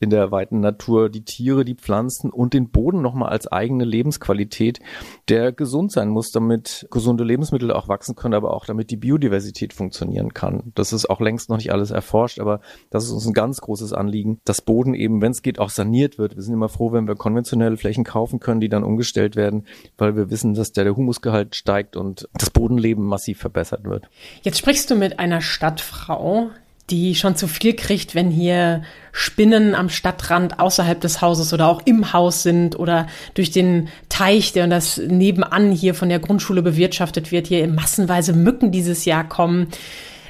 in 0.00 0.10
der 0.10 0.30
weiten 0.30 0.60
Natur 0.60 1.08
die 1.08 1.24
Tiere, 1.24 1.64
die 1.64 1.74
Pflanzen 1.74 2.30
und 2.30 2.54
den 2.54 2.70
Boden 2.70 3.02
nochmal 3.02 3.30
als 3.30 3.46
eigene 3.46 3.84
Lebensqualität, 3.84 4.80
der 5.28 5.52
gesund 5.52 5.92
sein 5.92 6.08
muss, 6.08 6.30
damit 6.30 6.86
gesunde 6.90 7.24
Lebensmittel 7.24 7.72
auch 7.72 7.88
wachsen 7.88 8.14
können, 8.14 8.34
aber 8.34 8.54
auch 8.54 8.64
damit 8.64 8.90
die 8.90 8.96
Biodiversität 8.96 9.72
funktionieren 9.72 10.34
kann. 10.34 10.72
Das 10.74 10.92
ist 10.92 11.08
auch 11.08 11.20
längst 11.20 11.50
noch 11.50 11.56
nicht 11.56 11.72
alles 11.72 11.90
erforscht, 11.90 12.40
aber 12.40 12.60
das 12.90 13.04
ist 13.04 13.10
uns 13.10 13.26
ein 13.26 13.32
ganz 13.32 13.60
großes 13.60 13.92
Anliegen, 13.92 14.40
dass 14.44 14.60
Boden 14.60 14.94
eben, 14.94 15.20
wenn 15.22 15.32
es 15.32 15.42
geht, 15.42 15.58
auch 15.58 15.70
saniert 15.70 16.18
wird. 16.18 16.36
Wir 16.36 16.42
sind 16.42 16.54
immer 16.54 16.68
froh, 16.68 16.92
wenn 16.92 17.08
wir 17.08 17.16
konventionelle 17.16 17.76
Flächen 17.76 18.04
kaufen 18.04 18.40
können, 18.40 18.60
die 18.60 18.68
dann 18.68 18.84
umgestellt 18.84 19.36
werden, 19.36 19.66
weil 19.96 20.16
wir 20.16 20.30
wissen, 20.30 20.54
dass 20.54 20.72
der, 20.72 20.84
der 20.84 20.96
Humusgehalt 20.96 21.56
steigt 21.56 21.96
und 21.96 22.28
das 22.34 22.50
Bodenleben 22.50 23.04
massiv 23.04 23.38
verbessert 23.38 23.84
wird. 23.84 24.08
Jetzt 24.42 24.58
sprichst 24.58 24.90
du 24.90 24.94
mit 24.94 25.18
einer 25.18 25.40
Stadtfrau, 25.40 26.50
die 26.90 27.14
schon 27.14 27.36
zu 27.36 27.48
viel 27.48 27.74
kriegt, 27.74 28.14
wenn 28.14 28.30
hier 28.30 28.82
Spinnen 29.12 29.74
am 29.74 29.88
Stadtrand 29.88 30.58
außerhalb 30.58 31.00
des 31.00 31.20
Hauses 31.20 31.52
oder 31.52 31.68
auch 31.68 31.82
im 31.84 32.12
Haus 32.12 32.42
sind 32.42 32.78
oder 32.78 33.06
durch 33.34 33.50
den 33.50 33.88
Teich, 34.08 34.52
der 34.52 34.64
und 34.64 34.70
das 34.70 34.96
nebenan 34.96 35.70
hier 35.72 35.94
von 35.94 36.08
der 36.08 36.18
Grundschule 36.18 36.62
bewirtschaftet 36.62 37.30
wird, 37.30 37.48
hier 37.48 37.66
massenweise 37.68 38.32
Mücken 38.32 38.70
dieses 38.72 39.04
Jahr 39.04 39.28
kommen. 39.28 39.68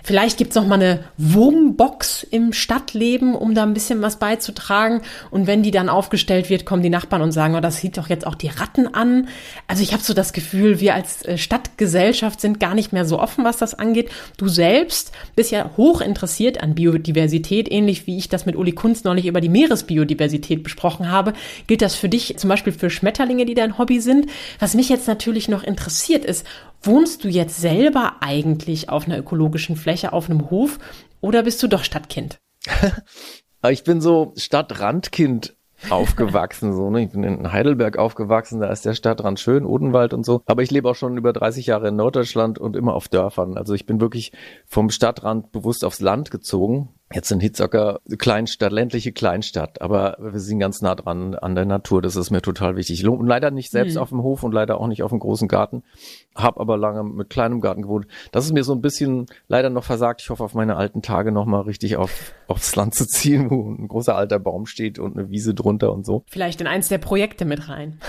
Vielleicht 0.08 0.38
gibt's 0.38 0.56
noch 0.56 0.66
mal 0.66 0.76
eine 0.76 1.00
Wurmbox 1.18 2.22
im 2.22 2.54
Stadtleben, 2.54 3.34
um 3.34 3.54
da 3.54 3.62
ein 3.62 3.74
bisschen 3.74 4.00
was 4.00 4.18
beizutragen. 4.18 5.02
Und 5.30 5.46
wenn 5.46 5.62
die 5.62 5.70
dann 5.70 5.90
aufgestellt 5.90 6.48
wird, 6.48 6.64
kommen 6.64 6.82
die 6.82 6.88
Nachbarn 6.88 7.20
und 7.20 7.32
sagen, 7.32 7.54
oh, 7.56 7.60
das 7.60 7.76
sieht 7.76 7.98
doch 7.98 8.08
jetzt 8.08 8.26
auch 8.26 8.34
die 8.34 8.48
Ratten 8.48 8.86
an. 8.94 9.28
Also 9.66 9.82
ich 9.82 9.92
habe 9.92 10.02
so 10.02 10.14
das 10.14 10.32
Gefühl, 10.32 10.80
wir 10.80 10.94
als 10.94 11.26
äh, 11.26 11.36
Stadtgesellschaft 11.36 12.40
sind 12.40 12.58
gar 12.58 12.74
nicht 12.74 12.90
mehr 12.90 13.04
so 13.04 13.20
offen, 13.20 13.44
was 13.44 13.58
das 13.58 13.74
angeht. 13.74 14.08
Du 14.38 14.48
selbst 14.48 15.12
bist 15.36 15.50
ja 15.50 15.72
hoch 15.76 16.00
interessiert 16.00 16.62
an 16.62 16.74
Biodiversität, 16.74 17.70
ähnlich 17.70 18.06
wie 18.06 18.16
ich 18.16 18.30
das 18.30 18.46
mit 18.46 18.56
Uli 18.56 18.72
Kunz 18.72 19.04
neulich 19.04 19.26
über 19.26 19.42
die 19.42 19.50
Meeresbiodiversität 19.50 20.62
besprochen 20.62 21.10
habe. 21.10 21.34
Gilt 21.66 21.82
das 21.82 21.94
für 21.94 22.08
dich 22.08 22.38
zum 22.38 22.48
Beispiel 22.48 22.72
für 22.72 22.88
Schmetterlinge, 22.88 23.44
die 23.44 23.52
dein 23.52 23.76
Hobby 23.76 24.00
sind? 24.00 24.30
Was 24.58 24.72
mich 24.72 24.88
jetzt 24.88 25.06
natürlich 25.06 25.50
noch 25.50 25.64
interessiert 25.64 26.24
ist, 26.24 26.46
Wohnst 26.82 27.24
du 27.24 27.28
jetzt 27.28 27.60
selber 27.60 28.16
eigentlich 28.20 28.88
auf 28.88 29.06
einer 29.06 29.18
ökologischen 29.18 29.76
Fläche, 29.76 30.12
auf 30.12 30.30
einem 30.30 30.50
Hof 30.50 30.78
oder 31.20 31.42
bist 31.42 31.62
du 31.62 31.68
doch 31.68 31.84
Stadtkind? 31.84 32.38
ich 33.68 33.84
bin 33.84 34.00
so 34.00 34.32
Stadtrandkind 34.36 35.54
aufgewachsen, 35.90 36.72
so, 36.74 36.90
ne? 36.90 37.02
Ich 37.04 37.10
bin 37.10 37.22
in 37.22 37.52
Heidelberg 37.52 37.98
aufgewachsen, 37.98 38.60
da 38.60 38.70
ist 38.70 38.84
der 38.84 38.94
Stadtrand 38.94 39.38
schön, 39.38 39.64
Odenwald 39.64 40.12
und 40.12 40.24
so. 40.24 40.42
Aber 40.46 40.62
ich 40.62 40.70
lebe 40.70 40.88
auch 40.88 40.96
schon 40.96 41.16
über 41.16 41.32
30 41.32 41.66
Jahre 41.66 41.88
in 41.88 41.96
Norddeutschland 41.96 42.58
und 42.58 42.76
immer 42.76 42.94
auf 42.94 43.08
Dörfern. 43.08 43.56
Also 43.56 43.74
ich 43.74 43.86
bin 43.86 44.00
wirklich 44.00 44.32
vom 44.66 44.90
Stadtrand 44.90 45.52
bewusst 45.52 45.84
aufs 45.84 46.00
Land 46.00 46.30
gezogen 46.30 46.88
Jetzt 47.12 47.30
in 47.32 47.40
Hitzacker 47.40 48.00
Kleinstadt, 48.18 48.70
ländliche 48.70 49.12
Kleinstadt, 49.12 49.80
aber 49.80 50.18
wir 50.20 50.40
sind 50.40 50.58
ganz 50.58 50.82
nah 50.82 50.94
dran 50.94 51.34
an 51.34 51.54
der 51.54 51.64
Natur, 51.64 52.02
das 52.02 52.16
ist 52.16 52.30
mir 52.30 52.42
total 52.42 52.76
wichtig. 52.76 53.06
Und 53.06 53.26
leider 53.26 53.50
nicht 53.50 53.70
selbst 53.70 53.94
mhm. 53.94 54.02
auf 54.02 54.10
dem 54.10 54.22
Hof 54.22 54.42
und 54.42 54.52
leider 54.52 54.78
auch 54.78 54.88
nicht 54.88 55.02
auf 55.02 55.10
dem 55.10 55.18
großen 55.18 55.48
Garten, 55.48 55.82
hab 56.34 56.60
aber 56.60 56.76
lange 56.76 57.04
mit 57.04 57.30
kleinem 57.30 57.62
Garten 57.62 57.82
gewohnt. 57.82 58.06
Das 58.30 58.44
ist 58.44 58.52
mir 58.52 58.62
so 58.62 58.74
ein 58.74 58.82
bisschen 58.82 59.24
leider 59.48 59.70
noch 59.70 59.84
versagt. 59.84 60.20
Ich 60.20 60.28
hoffe 60.28 60.44
auf 60.44 60.52
meine 60.52 60.76
alten 60.76 61.00
Tage 61.00 61.32
nochmal 61.32 61.62
richtig 61.62 61.96
auf, 61.96 62.34
aufs 62.46 62.76
Land 62.76 62.94
zu 62.94 63.06
ziehen, 63.06 63.50
wo 63.50 63.70
ein 63.70 63.88
großer 63.88 64.14
alter 64.14 64.38
Baum 64.38 64.66
steht 64.66 64.98
und 64.98 65.16
eine 65.16 65.30
Wiese 65.30 65.54
drunter 65.54 65.92
und 65.94 66.04
so. 66.04 66.24
Vielleicht 66.26 66.60
in 66.60 66.66
eins 66.66 66.88
der 66.88 66.98
Projekte 66.98 67.46
mit 67.46 67.70
rein. 67.70 68.00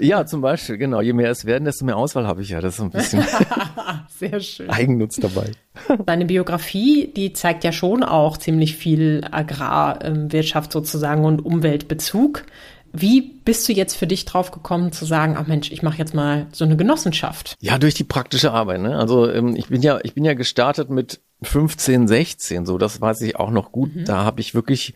ja, 0.00 0.26
zum 0.26 0.40
Beispiel, 0.40 0.78
genau. 0.78 1.00
Je 1.00 1.12
mehr 1.12 1.30
es 1.30 1.44
werden, 1.44 1.64
desto 1.64 1.84
mehr 1.84 1.96
Auswahl 1.96 2.26
habe 2.26 2.42
ich 2.42 2.48
ja. 2.48 2.60
Das 2.60 2.74
ist 2.74 2.80
ein 2.80 2.90
bisschen 2.90 3.24
Sehr 4.08 4.40
schön. 4.40 4.68
Eigennutz 4.68 5.16
dabei. 5.16 5.52
Deine 6.06 6.26
Biografie, 6.26 7.12
die 7.14 7.32
zeigt 7.32 7.64
ja 7.64 7.72
schon 7.72 8.02
auch 8.02 8.36
ziemlich 8.36 8.76
viel 8.76 9.22
Agrarwirtschaft 9.30 10.72
sozusagen 10.72 11.24
und 11.24 11.44
Umweltbezug. 11.44 12.44
Wie 12.92 13.20
bist 13.20 13.68
du 13.68 13.72
jetzt 13.72 13.94
für 13.94 14.06
dich 14.06 14.24
drauf 14.24 14.50
gekommen 14.50 14.92
zu 14.92 15.04
sagen, 15.04 15.36
ach 15.38 15.46
Mensch, 15.46 15.70
ich 15.70 15.82
mache 15.82 15.98
jetzt 15.98 16.14
mal 16.14 16.46
so 16.52 16.64
eine 16.64 16.76
Genossenschaft? 16.76 17.54
Ja, 17.60 17.78
durch 17.78 17.94
die 17.94 18.04
praktische 18.04 18.52
Arbeit. 18.52 18.80
Ne? 18.80 18.96
Also 18.96 19.30
ähm, 19.30 19.54
ich 19.56 19.68
bin 19.68 19.82
ja, 19.82 19.98
ich 20.02 20.14
bin 20.14 20.24
ja 20.24 20.34
gestartet 20.34 20.88
mit 20.88 21.20
15, 21.42 22.08
16, 22.08 22.66
so 22.66 22.78
das 22.78 23.00
weiß 23.00 23.20
ich 23.22 23.36
auch 23.36 23.50
noch 23.50 23.72
gut. 23.72 23.94
Mhm. 23.94 24.04
Da 24.06 24.24
habe 24.24 24.40
ich 24.40 24.54
wirklich 24.54 24.94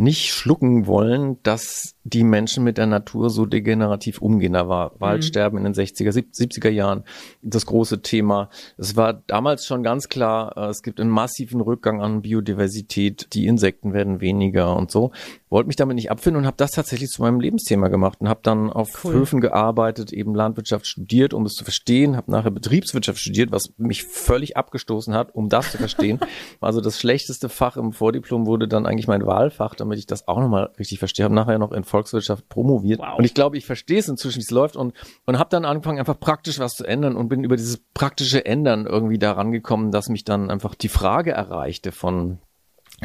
nicht 0.00 0.32
schlucken 0.32 0.86
wollen, 0.86 1.36
dass 1.42 1.94
die 2.04 2.24
Menschen 2.24 2.64
mit 2.64 2.78
der 2.78 2.86
Natur 2.86 3.28
so 3.28 3.44
degenerativ 3.44 4.22
umgehen. 4.22 4.54
Da 4.54 4.66
war 4.66 4.92
mhm. 4.94 5.00
Waldsterben 5.00 5.58
in 5.58 5.64
den 5.64 5.74
60er, 5.74 6.10
70er 6.10 6.70
Jahren 6.70 7.04
das 7.42 7.66
große 7.66 8.00
Thema. 8.00 8.48
Es 8.78 8.96
war 8.96 9.12
damals 9.12 9.66
schon 9.66 9.82
ganz 9.82 10.08
klar, 10.08 10.56
äh, 10.56 10.70
es 10.70 10.82
gibt 10.82 11.00
einen 11.00 11.10
massiven 11.10 11.60
Rückgang 11.60 12.00
an 12.00 12.22
Biodiversität, 12.22 13.28
die 13.34 13.46
Insekten 13.46 13.92
werden 13.92 14.22
weniger 14.22 14.74
und 14.74 14.90
so. 14.90 15.12
Wollte 15.50 15.66
mich 15.66 15.74
damit 15.74 15.96
nicht 15.96 16.12
abfinden 16.12 16.42
und 16.42 16.46
habe 16.46 16.56
das 16.56 16.70
tatsächlich 16.70 17.10
zu 17.10 17.22
meinem 17.22 17.40
Lebensthema 17.40 17.88
gemacht 17.88 18.20
und 18.20 18.28
habe 18.28 18.38
dann 18.44 18.70
auf 18.70 19.04
cool. 19.04 19.14
Höfen 19.14 19.40
gearbeitet, 19.40 20.12
eben 20.12 20.32
Landwirtschaft 20.32 20.86
studiert, 20.86 21.34
um 21.34 21.44
es 21.44 21.54
zu 21.54 21.64
verstehen, 21.64 22.16
habe 22.16 22.30
nachher 22.30 22.52
Betriebswirtschaft 22.52 23.18
studiert, 23.18 23.50
was 23.50 23.72
mich 23.76 24.04
völlig 24.04 24.56
abgestoßen 24.56 25.12
hat, 25.12 25.34
um 25.34 25.48
das 25.48 25.72
zu 25.72 25.78
verstehen. 25.78 26.20
also 26.60 26.80
das 26.80 27.00
schlechteste 27.00 27.48
Fach 27.48 27.76
im 27.76 27.92
Vordiplom 27.92 28.46
wurde 28.46 28.68
dann 28.68 28.86
eigentlich 28.86 29.08
mein 29.08 29.26
Wahlfach, 29.26 29.74
damit 29.74 29.98
ich 29.98 30.06
das 30.06 30.28
auch 30.28 30.38
nochmal 30.38 30.70
richtig 30.78 31.00
verstehe. 31.00 31.24
Habe 31.24 31.34
nachher 31.34 31.58
noch 31.58 31.72
in 31.72 31.82
Volkswirtschaft 31.82 32.48
promoviert. 32.48 33.00
Wow. 33.00 33.18
Und 33.18 33.24
ich 33.24 33.34
glaube, 33.34 33.58
ich 33.58 33.66
verstehe 33.66 33.98
es 33.98 34.08
inzwischen, 34.08 34.38
wie 34.38 34.44
es 34.44 34.52
läuft 34.52 34.76
und, 34.76 34.94
und 35.26 35.36
habe 35.36 35.50
dann 35.50 35.64
angefangen, 35.64 35.98
einfach 35.98 36.20
praktisch 36.20 36.60
was 36.60 36.76
zu 36.76 36.84
ändern 36.84 37.16
und 37.16 37.28
bin 37.28 37.42
über 37.42 37.56
dieses 37.56 37.78
praktische 37.92 38.46
Ändern 38.46 38.86
irgendwie 38.86 39.18
daran 39.18 39.50
gekommen, 39.50 39.90
dass 39.90 40.08
mich 40.08 40.22
dann 40.22 40.48
einfach 40.48 40.76
die 40.76 40.88
Frage 40.88 41.32
erreichte 41.32 41.90
von 41.90 42.38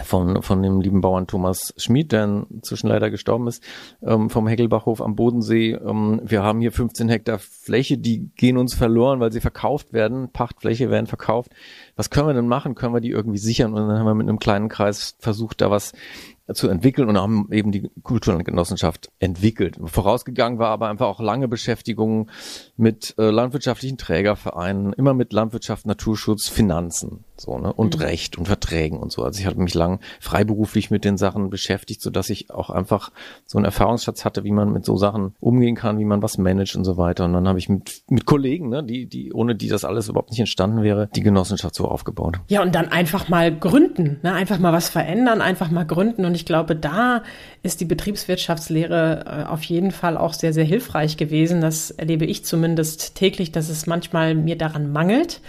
von, 0.04 0.42
von 0.42 0.62
dem 0.62 0.82
lieben 0.82 1.02
Bauern 1.02 1.28
Thomas 1.28 1.74
Schmid, 1.78 2.12
der 2.12 2.46
inzwischen 2.50 2.88
leider 2.88 3.10
gestorben 3.10 3.48
ist, 3.48 3.64
ähm, 4.02 4.30
vom 4.30 4.48
Heckelbachhof 4.48 5.02
am 5.02 5.16
Bodensee. 5.16 5.74
Ähm, 5.74 6.22
wir 6.24 6.44
haben 6.44 6.60
hier 6.60 6.72
15 6.72 7.10
Hektar 7.10 7.40
Fläche, 7.40 7.98
die 7.98 8.30
gehen 8.36 8.58
uns 8.58 8.74
verloren, 8.74 9.20
weil 9.20 9.32
sie 9.32 9.42
verkauft 9.42 9.94
werden. 9.94 10.30
Pachtfläche 10.32 10.90
werden 10.90 11.08
verkauft. 11.08 11.52
Was 11.96 12.10
können 12.10 12.28
wir 12.28 12.34
denn 12.34 12.48
machen? 12.48 12.76
Können 12.76 12.94
wir 12.94 13.02
die 13.02 13.12
irgendwie 13.12 13.38
sichern? 13.38 13.74
Und 13.74 13.88
dann 13.88 14.00
haben 14.00 14.06
wir 14.06 14.16
mit 14.16 14.28
einem 14.28 14.40
kleinen 14.40 14.70
Kreis 14.70 15.16
versucht, 15.20 15.62
da 15.62 15.72
was 15.72 15.94
zu 16.54 16.68
entwickeln 16.70 17.10
und 17.10 17.18
haben 17.18 17.48
eben 17.52 17.72
die 17.72 17.90
Kulturlandgenossenschaft 18.04 19.12
entwickelt. 19.20 19.78
Vorausgegangen 19.84 20.60
war 20.60 20.70
aber 20.70 20.90
einfach 20.90 21.08
auch 21.08 21.20
lange 21.20 21.48
Beschäftigung 21.48 22.30
mit 22.78 23.16
äh, 23.18 23.30
landwirtschaftlichen 23.30 23.98
Trägervereinen, 23.98 24.94
immer 24.94 25.14
mit 25.14 25.34
Landwirtschaft, 25.34 25.86
Naturschutz, 25.86 26.48
Finanzen 26.48 27.24
so 27.38 27.58
ne 27.58 27.72
und 27.74 27.96
mhm. 27.96 28.02
Recht 28.02 28.38
und 28.38 28.46
Verträgen 28.46 29.00
und 29.00 29.12
so. 29.12 29.24
Also 29.24 29.40
ich 29.40 29.46
hatte 29.46 29.60
mich 29.60 29.74
lang 29.74 30.00
freiberuflich 30.20 30.92
mit 30.92 31.04
den 31.06 31.18
Sachen 31.18 31.50
beschäftigt, 31.50 32.02
so 32.02 32.10
dass 32.10 32.30
ich 32.30 32.52
auch 32.52 32.70
einfach 32.70 33.12
so 33.46 33.58
einen 33.58 33.66
Erfahrungsschatz 33.66 34.26
hatte, 34.26 34.44
wie 34.44 34.52
man 34.52 34.72
mit 34.72 34.86
so 34.86 34.98
Sachen 34.98 35.36
umgehen 35.40 35.76
kann, 35.76 36.00
wie 36.00 36.06
man 36.06 36.22
was 36.22 36.38
managt 36.38 36.76
und 36.76 36.86
so 36.86 36.98
weiter. 36.98 37.26
Und 37.26 37.34
dann 37.34 37.48
habe 37.48 37.60
ich 37.60 37.70
mit 37.70 38.04
mit 38.10 38.26
Kollegen, 38.26 38.70
ne, 38.70 38.84
die 38.84 39.08
die 39.08 39.34
ohne 39.34 39.56
die 39.56 39.68
das 39.68 39.86
alles 39.86 40.10
überhaupt 40.10 40.32
nicht 40.32 40.40
entstanden 40.40 40.84
wäre, 40.84 41.10
die 41.16 41.22
Genossenschaft 41.22 41.76
so 41.76 41.86
aufgebaut. 41.86 42.40
Ja 42.48 42.62
und 42.62 42.76
dann 42.76 42.90
einfach 42.90 43.30
mal 43.30 43.56
gründen, 43.56 44.20
ne, 44.24 44.34
einfach 44.34 44.60
mal 44.60 44.74
was 44.74 44.90
verändern, 44.90 45.42
einfach 45.42 45.72
mal 45.72 45.86
gründen 45.86 46.26
und 46.26 46.35
und 46.36 46.42
ich 46.42 46.46
glaube, 46.46 46.76
da 46.76 47.24
ist 47.64 47.80
die 47.80 47.86
Betriebswirtschaftslehre 47.86 49.24
äh, 49.26 49.50
auf 49.50 49.64
jeden 49.64 49.92
Fall 49.92 50.18
auch 50.18 50.34
sehr, 50.34 50.52
sehr 50.52 50.66
hilfreich 50.66 51.16
gewesen. 51.16 51.62
Das 51.62 51.92
erlebe 51.92 52.26
ich 52.26 52.44
zumindest 52.44 53.16
täglich, 53.16 53.54
dass 53.54 53.70
es 53.70 53.88
manchmal 53.88 54.36
mir 54.36 54.58
daran 54.58 54.92
mangelt. 54.92 55.40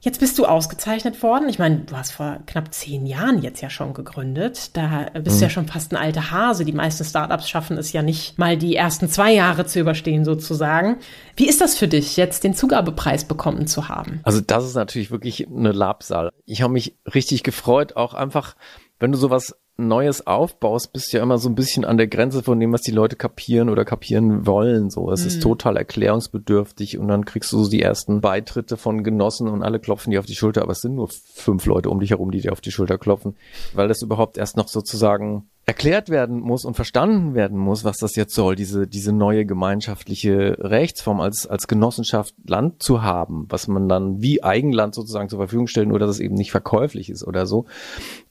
Jetzt 0.00 0.20
bist 0.20 0.38
du 0.38 0.44
ausgezeichnet 0.44 1.22
worden. 1.22 1.48
Ich 1.48 1.58
meine, 1.58 1.78
du 1.78 1.96
hast 1.96 2.10
vor 2.10 2.40
knapp 2.44 2.74
zehn 2.74 3.06
Jahren 3.06 3.40
jetzt 3.40 3.62
ja 3.62 3.70
schon 3.70 3.94
gegründet. 3.94 4.76
Da 4.76 5.06
bist 5.14 5.36
mhm. 5.36 5.38
du 5.38 5.44
ja 5.44 5.50
schon 5.50 5.66
fast 5.66 5.92
ein 5.92 5.96
alter 5.96 6.30
Hase. 6.30 6.66
Die 6.66 6.72
meisten 6.72 7.04
Startups 7.04 7.48
schaffen 7.48 7.78
es 7.78 7.92
ja 7.92 8.02
nicht 8.02 8.36
mal 8.36 8.58
die 8.58 8.76
ersten 8.76 9.08
zwei 9.08 9.32
Jahre 9.32 9.64
zu 9.64 9.80
überstehen 9.80 10.26
sozusagen. 10.26 10.96
Wie 11.36 11.48
ist 11.48 11.62
das 11.62 11.78
für 11.78 11.88
dich, 11.88 12.18
jetzt 12.18 12.44
den 12.44 12.52
Zugabepreis 12.52 13.24
bekommen 13.24 13.66
zu 13.66 13.88
haben? 13.88 14.20
Also 14.24 14.42
das 14.42 14.66
ist 14.66 14.74
natürlich 14.74 15.10
wirklich 15.10 15.46
eine 15.48 15.72
Labsal. 15.72 16.32
Ich 16.44 16.60
habe 16.60 16.74
mich 16.74 16.98
richtig 17.14 17.44
gefreut, 17.44 17.94
auch 17.96 18.12
einfach, 18.12 18.56
wenn 18.98 19.12
du 19.12 19.18
sowas 19.18 19.56
Neues 19.88 20.26
aufbaust, 20.26 20.92
bist 20.92 21.12
ja 21.12 21.22
immer 21.22 21.38
so 21.38 21.48
ein 21.48 21.54
bisschen 21.54 21.84
an 21.84 21.96
der 21.96 22.06
Grenze 22.06 22.42
von 22.42 22.58
dem, 22.58 22.72
was 22.72 22.82
die 22.82 22.90
Leute 22.90 23.16
kapieren 23.16 23.68
oder 23.68 23.84
kapieren 23.84 24.46
wollen. 24.46 24.90
So, 24.90 25.10
es 25.10 25.22
mhm. 25.22 25.26
ist 25.28 25.42
total 25.42 25.76
erklärungsbedürftig 25.76 26.98
und 26.98 27.08
dann 27.08 27.24
kriegst 27.24 27.52
du 27.52 27.62
so 27.62 27.70
die 27.70 27.82
ersten 27.82 28.20
Beitritte 28.20 28.76
von 28.76 29.04
Genossen 29.04 29.48
und 29.48 29.62
alle 29.62 29.80
klopfen 29.80 30.10
dir 30.10 30.20
auf 30.20 30.26
die 30.26 30.34
Schulter, 30.34 30.62
aber 30.62 30.72
es 30.72 30.80
sind 30.80 30.94
nur 30.94 31.08
fünf 31.34 31.66
Leute 31.66 31.90
um 31.90 32.00
dich 32.00 32.10
herum, 32.10 32.30
die 32.30 32.40
dir 32.40 32.52
auf 32.52 32.60
die 32.60 32.70
Schulter 32.72 32.98
klopfen, 32.98 33.36
weil 33.74 33.88
das 33.88 34.02
überhaupt 34.02 34.38
erst 34.38 34.56
noch 34.56 34.68
sozusagen 34.68 35.50
erklärt 35.72 36.10
werden 36.10 36.38
muss 36.38 36.66
und 36.66 36.74
verstanden 36.74 37.34
werden 37.34 37.56
muss, 37.56 37.82
was 37.82 37.96
das 37.96 38.14
jetzt 38.14 38.34
soll, 38.34 38.56
diese, 38.56 38.86
diese 38.86 39.10
neue 39.10 39.46
gemeinschaftliche 39.46 40.58
Rechtsform 40.60 41.18
als, 41.18 41.46
als 41.46 41.66
Genossenschaft 41.66 42.34
Land 42.46 42.82
zu 42.82 43.02
haben, 43.02 43.46
was 43.48 43.68
man 43.68 43.88
dann 43.88 44.20
wie 44.20 44.42
Eigenland 44.44 44.94
sozusagen 44.94 45.30
zur 45.30 45.38
Verfügung 45.38 45.68
stellt, 45.68 45.88
nur 45.88 45.98
dass 45.98 46.10
es 46.10 46.20
eben 46.20 46.34
nicht 46.34 46.50
verkäuflich 46.50 47.08
ist 47.08 47.26
oder 47.26 47.46
so. 47.46 47.64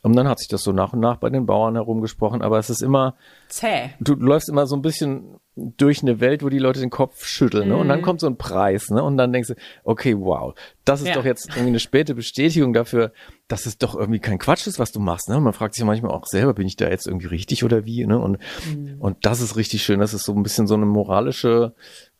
Und 0.03 0.15
dann 0.15 0.27
hat 0.27 0.37
sich 0.37 0.49
das 0.49 0.61
so 0.61 0.71
nach 0.71 0.93
und 0.93 0.99
nach 0.99 1.17
bei 1.17 1.31
den 1.31 1.47
Bauern 1.47 1.73
herumgesprochen, 1.73 2.43
aber 2.43 2.59
es 2.59 2.69
ist 2.69 2.83
immer 2.83 3.15
zäh. 3.49 3.89
Du 3.99 4.13
läufst 4.13 4.47
immer 4.47 4.67
so 4.67 4.75
ein 4.75 4.83
bisschen 4.83 5.39
durch 5.55 6.01
eine 6.01 6.19
Welt, 6.19 6.43
wo 6.43 6.49
die 6.49 6.59
Leute 6.59 6.79
den 6.79 6.91
Kopf 6.91 7.25
schütteln, 7.25 7.69
ne? 7.69 7.75
Und 7.75 7.89
dann 7.89 7.99
mhm. 7.99 8.03
kommt 8.03 8.19
so 8.21 8.27
ein 8.27 8.37
Preis, 8.37 8.89
ne? 8.89 9.03
Und 9.03 9.17
dann 9.17 9.33
denkst 9.33 9.49
du, 9.49 9.55
okay, 9.83 10.15
wow, 10.17 10.53
das 10.85 11.01
ist 11.01 11.07
ja. 11.07 11.13
doch 11.15 11.25
jetzt 11.25 11.49
irgendwie 11.49 11.69
eine 11.69 11.79
späte 11.79 12.15
Bestätigung 12.15 12.71
dafür, 12.71 13.11
dass 13.51 13.65
es 13.65 13.77
doch 13.77 13.95
irgendwie 13.95 14.19
kein 14.19 14.39
Quatsch 14.39 14.65
ist, 14.65 14.79
was 14.79 14.93
du 14.93 15.01
machst, 15.01 15.27
ne? 15.27 15.37
Man 15.41 15.51
fragt 15.51 15.73
sich 15.73 15.81
ja 15.81 15.85
manchmal 15.85 16.11
auch 16.11 16.25
selber, 16.25 16.53
bin 16.53 16.67
ich 16.67 16.77
da 16.77 16.89
jetzt 16.89 17.05
irgendwie 17.05 17.27
richtig 17.27 17.65
oder 17.65 17.83
wie, 17.83 18.05
ne? 18.05 18.17
Und, 18.17 18.37
mhm. 18.65 18.95
und 18.99 19.17
das 19.25 19.41
ist 19.41 19.57
richtig 19.57 19.83
schön. 19.83 19.99
Das 19.99 20.13
ist 20.13 20.23
so 20.23 20.33
ein 20.33 20.41
bisschen 20.41 20.67
so 20.67 20.75
eine 20.75 20.85
moralische 20.85 21.73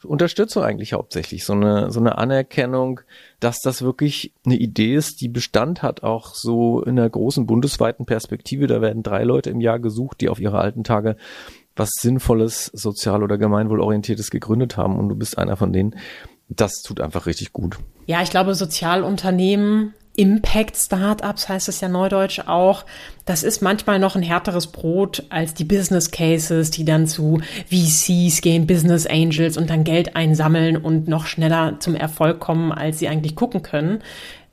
Unterstützung 0.03 0.63
eigentlich 0.63 0.91
hauptsächlich. 0.91 1.45
So 1.45 1.53
eine, 1.53 1.89
so 1.89 2.01
eine 2.01 2.17
Anerkennung, 2.17 2.99
dass 3.39 3.59
das 3.61 3.81
wirklich 3.81 4.33
eine 4.45 4.57
Idee 4.57 4.93
ist, 4.93 5.21
die 5.21 5.29
Bestand 5.29 5.81
hat, 5.81 6.03
auch 6.03 6.35
so 6.35 6.81
in 6.83 6.97
der 6.97 7.09
großen 7.09 7.45
bundesweiten 7.45 8.05
Perspektive. 8.05 8.67
Da 8.67 8.81
werden 8.81 9.01
drei 9.01 9.23
Leute 9.23 9.51
im 9.51 9.61
Jahr 9.61 9.79
gesucht, 9.79 10.19
die 10.19 10.27
auf 10.27 10.39
ihre 10.39 10.59
alten 10.59 10.83
Tage 10.83 11.15
was 11.77 11.91
Sinnvolles, 11.97 12.65
sozial 12.73 13.23
oder 13.23 13.37
gemeinwohlorientiertes 13.37 14.31
gegründet 14.31 14.75
haben 14.75 14.99
und 14.99 15.07
du 15.07 15.15
bist 15.15 15.37
einer 15.37 15.55
von 15.55 15.71
denen. 15.71 15.95
Das 16.49 16.81
tut 16.81 16.99
einfach 16.99 17.25
richtig 17.25 17.53
gut. 17.53 17.77
Ja, 18.05 18.21
ich 18.21 18.29
glaube, 18.29 18.53
Sozialunternehmen 18.53 19.93
Impact 20.15 20.75
Startups 20.75 21.47
heißt 21.47 21.69
es 21.69 21.79
ja 21.81 21.87
neudeutsch 21.87 22.41
auch. 22.45 22.85
Das 23.25 23.43
ist 23.43 23.61
manchmal 23.61 23.99
noch 23.99 24.15
ein 24.15 24.23
härteres 24.23 24.67
Brot 24.67 25.23
als 25.29 25.53
die 25.53 25.63
Business 25.63 26.11
Cases, 26.11 26.69
die 26.71 26.83
dann 26.83 27.07
zu 27.07 27.41
VCs 27.69 28.41
gehen, 28.41 28.67
Business 28.67 29.05
Angels 29.05 29.57
und 29.57 29.69
dann 29.69 29.83
Geld 29.83 30.15
einsammeln 30.15 30.77
und 30.77 31.07
noch 31.07 31.25
schneller 31.25 31.79
zum 31.79 31.95
Erfolg 31.95 32.39
kommen, 32.39 32.71
als 32.71 32.99
sie 32.99 33.07
eigentlich 33.07 33.35
gucken 33.35 33.63
können. 33.63 33.99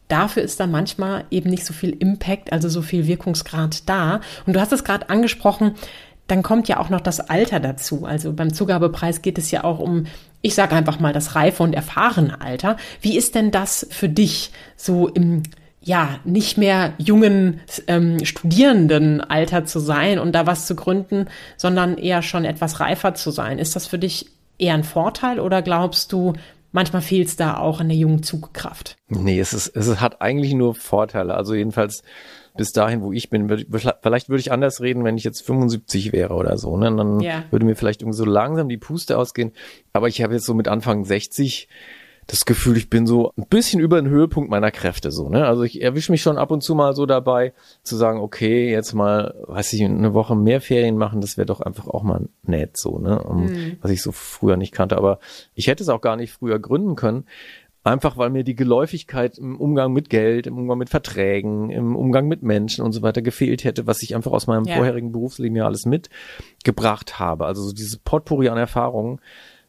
Dafür 0.07 0.42
ist 0.42 0.59
da 0.59 0.66
manchmal 0.66 1.25
eben 1.31 1.51
nicht 1.51 1.66
so 1.66 1.75
viel 1.75 1.90
Impact, 1.90 2.53
also 2.53 2.68
so 2.68 2.81
viel 2.81 3.07
Wirkungsgrad 3.07 3.88
da. 3.88 4.21
Und 4.47 4.55
du 4.55 4.61
hast 4.61 4.73
es 4.73 4.85
gerade 4.85 5.11
angesprochen, 5.11 5.75
dann 6.29 6.42
kommt 6.42 6.68
ja 6.68 6.79
auch 6.79 6.90
noch 6.90 7.01
das 7.01 7.21
Alter 7.21 7.59
dazu. 7.59 8.05
Also 8.05 8.33
beim 8.33 8.53
Zugabepreis 8.53 9.23
geht 9.23 9.38
es 9.38 9.51
ja 9.51 9.64
auch 9.64 9.79
um, 9.79 10.07
ich 10.42 10.55
sage 10.55 10.74
einfach 10.74 11.01
mal, 11.01 11.12
das 11.12 11.35
reife 11.35 11.62
und 11.62 11.74
erfahrene 11.74 12.40
Alter. 12.40 12.77
Wie 13.01 13.16
ist 13.16 13.35
denn 13.35 13.51
das 13.51 13.87
für 13.90 14.09
dich 14.09 14.53
so 14.77 15.09
im 15.09 15.42
ja, 15.81 16.18
nicht 16.24 16.59
mehr 16.59 16.92
jungen 16.98 17.61
ähm, 17.87 18.22
Studierendenalter 18.22 19.64
zu 19.64 19.79
sein 19.79 20.18
und 20.18 20.33
da 20.33 20.46
was 20.46 20.66
zu 20.66 20.74
gründen, 20.74 21.29
sondern 21.57 21.96
eher 21.96 22.20
schon 22.20 22.44
etwas 22.44 22.81
reifer 22.81 23.14
zu 23.14 23.31
sein. 23.31 23.59
Ist 23.59 23.74
das 23.74 23.87
für 23.87 23.98
dich 23.98 24.27
eher 24.59 24.74
ein 24.74 24.85
Vorteil 24.85 25.40
oder 25.40 25.62
glaubst 25.62 26.12
du, 26.12 26.35
manchmal 26.72 27.01
fehlt 27.01 27.29
es 27.29 27.37
da 27.37 27.57
auch 27.57 27.81
an 27.81 27.88
der 27.88 27.96
jungen 27.96 28.22
Zugkraft? 28.22 28.96
Nee, 29.09 29.40
es, 29.40 29.55
ist, 29.55 29.68
es 29.68 30.01
hat 30.01 30.20
eigentlich 30.20 30.53
nur 30.53 30.74
Vorteile. 30.74 31.35
Also 31.35 31.55
jedenfalls 31.55 32.03
bis 32.59 32.73
dahin, 32.73 33.01
wo 33.03 33.12
ich 33.12 33.31
bin. 33.31 33.49
Vielleicht 33.49 34.29
würde 34.29 34.40
ich 34.40 34.53
anders 34.53 34.83
reden, 34.83 35.05
wenn 35.05 35.16
ich 35.16 35.25
jetzt 35.25 35.47
75 35.47 36.12
wäre 36.12 36.35
oder 36.35 36.59
so. 36.59 36.77
Ne? 36.77 36.94
Dann 36.94 37.21
ja. 37.21 37.44
würde 37.51 37.64
mir 37.64 37.77
vielleicht 37.77 38.03
irgendwie 38.03 38.18
so 38.18 38.25
langsam 38.27 38.68
die 38.68 38.77
Puste 38.77 39.16
ausgehen. 39.16 39.53
Aber 39.92 40.09
ich 40.09 40.23
habe 40.23 40.35
jetzt 40.35 40.44
so 40.44 40.55
mit 40.55 40.68
Anfang 40.68 41.05
60 41.05 41.68
das 42.27 42.44
Gefühl, 42.44 42.77
ich 42.77 42.90
bin 42.90 43.07
so 43.07 43.33
ein 43.38 43.47
bisschen 43.49 43.81
über 43.81 43.99
den 43.99 44.11
Höhepunkt 44.11 44.51
meiner 44.51 44.71
Kräfte 44.71 45.11
so, 45.11 45.31
ne? 45.31 45.47
Also 45.47 45.62
ich 45.62 45.81
erwische 45.81 46.12
mich 46.12 46.21
schon 46.21 46.37
ab 46.37 46.51
und 46.51 46.62
zu 46.62 46.75
mal 46.75 46.94
so 46.94 47.07
dabei, 47.07 47.55
zu 47.83 47.97
sagen, 47.97 48.21
okay, 48.21 48.71
jetzt 48.71 48.92
mal, 48.92 49.35
weiß 49.47 49.73
ich, 49.73 49.83
eine 49.83 50.12
Woche 50.12 50.37
mehr 50.37 50.61
Ferien 50.61 50.99
machen, 50.99 51.23
das 51.23 51.38
wäre 51.38 51.47
doch 51.47 51.62
einfach 51.62 51.88
auch 51.88 52.03
mal 52.03 52.29
nett 52.42 52.77
so, 52.77 52.99
ne? 52.99 53.23
Um, 53.23 53.47
mhm. 53.47 53.79
Was 53.81 53.90
ich 53.90 54.03
so 54.03 54.12
früher 54.12 54.59
nicht 54.59 54.73
kannte. 54.73 54.99
Aber 54.99 55.21
ich 55.55 55.68
hätte 55.68 55.83
es 55.83 55.88
auch 55.88 56.03
gar 56.03 56.16
nicht 56.16 56.33
früher 56.33 56.59
gründen 56.59 56.97
können, 56.97 57.25
Einfach 57.88 58.16
weil 58.16 58.31
mir 58.31 58.44
die 58.44 58.55
Geläufigkeit 58.55 59.38
im 59.38 59.59
Umgang 59.59 59.92
mit 59.92 60.11
Geld, 60.11 60.46
im 60.46 60.59
Umgang 60.59 60.79
mit 60.79 60.90
Verträgen, 60.90 61.70
im 61.70 61.96
Umgang 61.96 62.29
mit 62.29 62.42
Menschen 62.42 62.85
und 62.85 62.92
so 62.92 63.03
weiter 63.03 63.22
gefehlt 63.22 63.64
hätte, 63.64 63.87
was 63.87 64.03
ich 64.03 64.14
einfach 64.14 64.33
aus 64.33 64.46
meinem 64.46 64.64
ja. 64.64 64.77
vorherigen 64.77 65.11
Berufsleben 65.11 65.57
ja 65.57 65.64
alles 65.64 65.87
mitgebracht 65.87 67.18
habe. 67.18 67.46
Also 67.46 67.62
so 67.62 67.72
dieses 67.72 67.96
Potpourri 67.96 68.48
an 68.48 68.59
Erfahrungen 68.59 69.20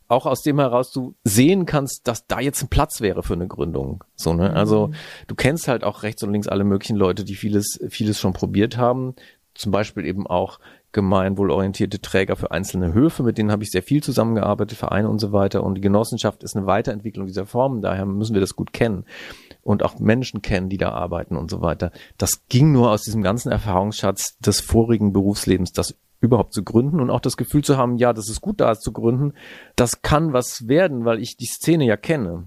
auch 0.09 0.25
aus 0.25 0.41
dem 0.41 0.59
heraus 0.59 0.91
du 0.91 1.15
sehen 1.23 1.65
kannst, 1.65 2.07
dass 2.07 2.25
da 2.25 2.39
jetzt 2.39 2.63
ein 2.63 2.69
Platz 2.69 2.99
wäre 2.99 3.23
für 3.23 3.35
eine 3.35 3.47
Gründung. 3.47 4.03
So, 4.15 4.33
ne? 4.33 4.53
Also 4.53 4.87
mhm. 4.87 4.95
du 5.27 5.35
kennst 5.35 5.67
halt 5.67 5.83
auch 5.83 6.03
rechts 6.03 6.23
und 6.23 6.33
links 6.33 6.47
alle 6.47 6.63
möglichen 6.63 6.97
Leute, 6.97 7.23
die 7.23 7.35
vieles, 7.35 7.79
vieles 7.89 8.19
schon 8.19 8.33
probiert 8.33 8.75
haben. 8.75 9.15
Zum 9.53 9.71
Beispiel 9.71 10.05
eben 10.05 10.25
auch 10.25 10.59
gemeinwohlorientierte 10.91 12.01
Träger 12.01 12.35
für 12.35 12.51
einzelne 12.51 12.93
Höfe, 12.93 13.23
mit 13.23 13.37
denen 13.37 13.51
habe 13.51 13.63
ich 13.63 13.69
sehr 13.69 13.83
viel 13.83 14.01
zusammengearbeitet, 14.01 14.77
Vereine 14.77 15.09
und 15.09 15.19
so 15.19 15.31
weiter. 15.31 15.63
Und 15.63 15.75
die 15.75 15.81
Genossenschaft 15.81 16.43
ist 16.43 16.55
eine 16.55 16.65
Weiterentwicklung 16.65 17.27
dieser 17.27 17.45
Form, 17.45 17.81
daher 17.81 18.05
müssen 18.05 18.33
wir 18.33 18.41
das 18.41 18.55
gut 18.55 18.73
kennen 18.73 19.05
und 19.61 19.83
auch 19.83 19.99
Menschen 19.99 20.41
kennen, 20.41 20.69
die 20.69 20.77
da 20.77 20.91
arbeiten 20.91 21.35
und 21.35 21.51
so 21.51 21.61
weiter. 21.61 21.91
Das 22.17 22.47
ging 22.49 22.71
nur 22.71 22.91
aus 22.91 23.03
diesem 23.03 23.21
ganzen 23.21 23.51
Erfahrungsschatz 23.51 24.37
des 24.39 24.61
vorigen 24.61 25.13
Berufslebens, 25.13 25.73
das 25.73 25.95
überhaupt 26.21 26.53
zu 26.53 26.63
gründen 26.63 26.99
und 26.99 27.09
auch 27.09 27.21
das 27.21 27.37
Gefühl 27.37 27.63
zu 27.63 27.77
haben, 27.77 27.97
ja, 27.97 28.11
das 28.11 28.29
ist 28.29 28.41
gut 28.41 28.59
da 28.59 28.75
zu 28.75 28.91
gründen, 28.91 29.33
das 29.75 30.01
kann 30.01 30.33
was 30.33 30.67
werden, 30.67 31.05
weil 31.05 31.19
ich 31.19 31.37
die 31.37 31.45
Szene 31.45 31.85
ja 31.85 31.97
kenne 31.97 32.45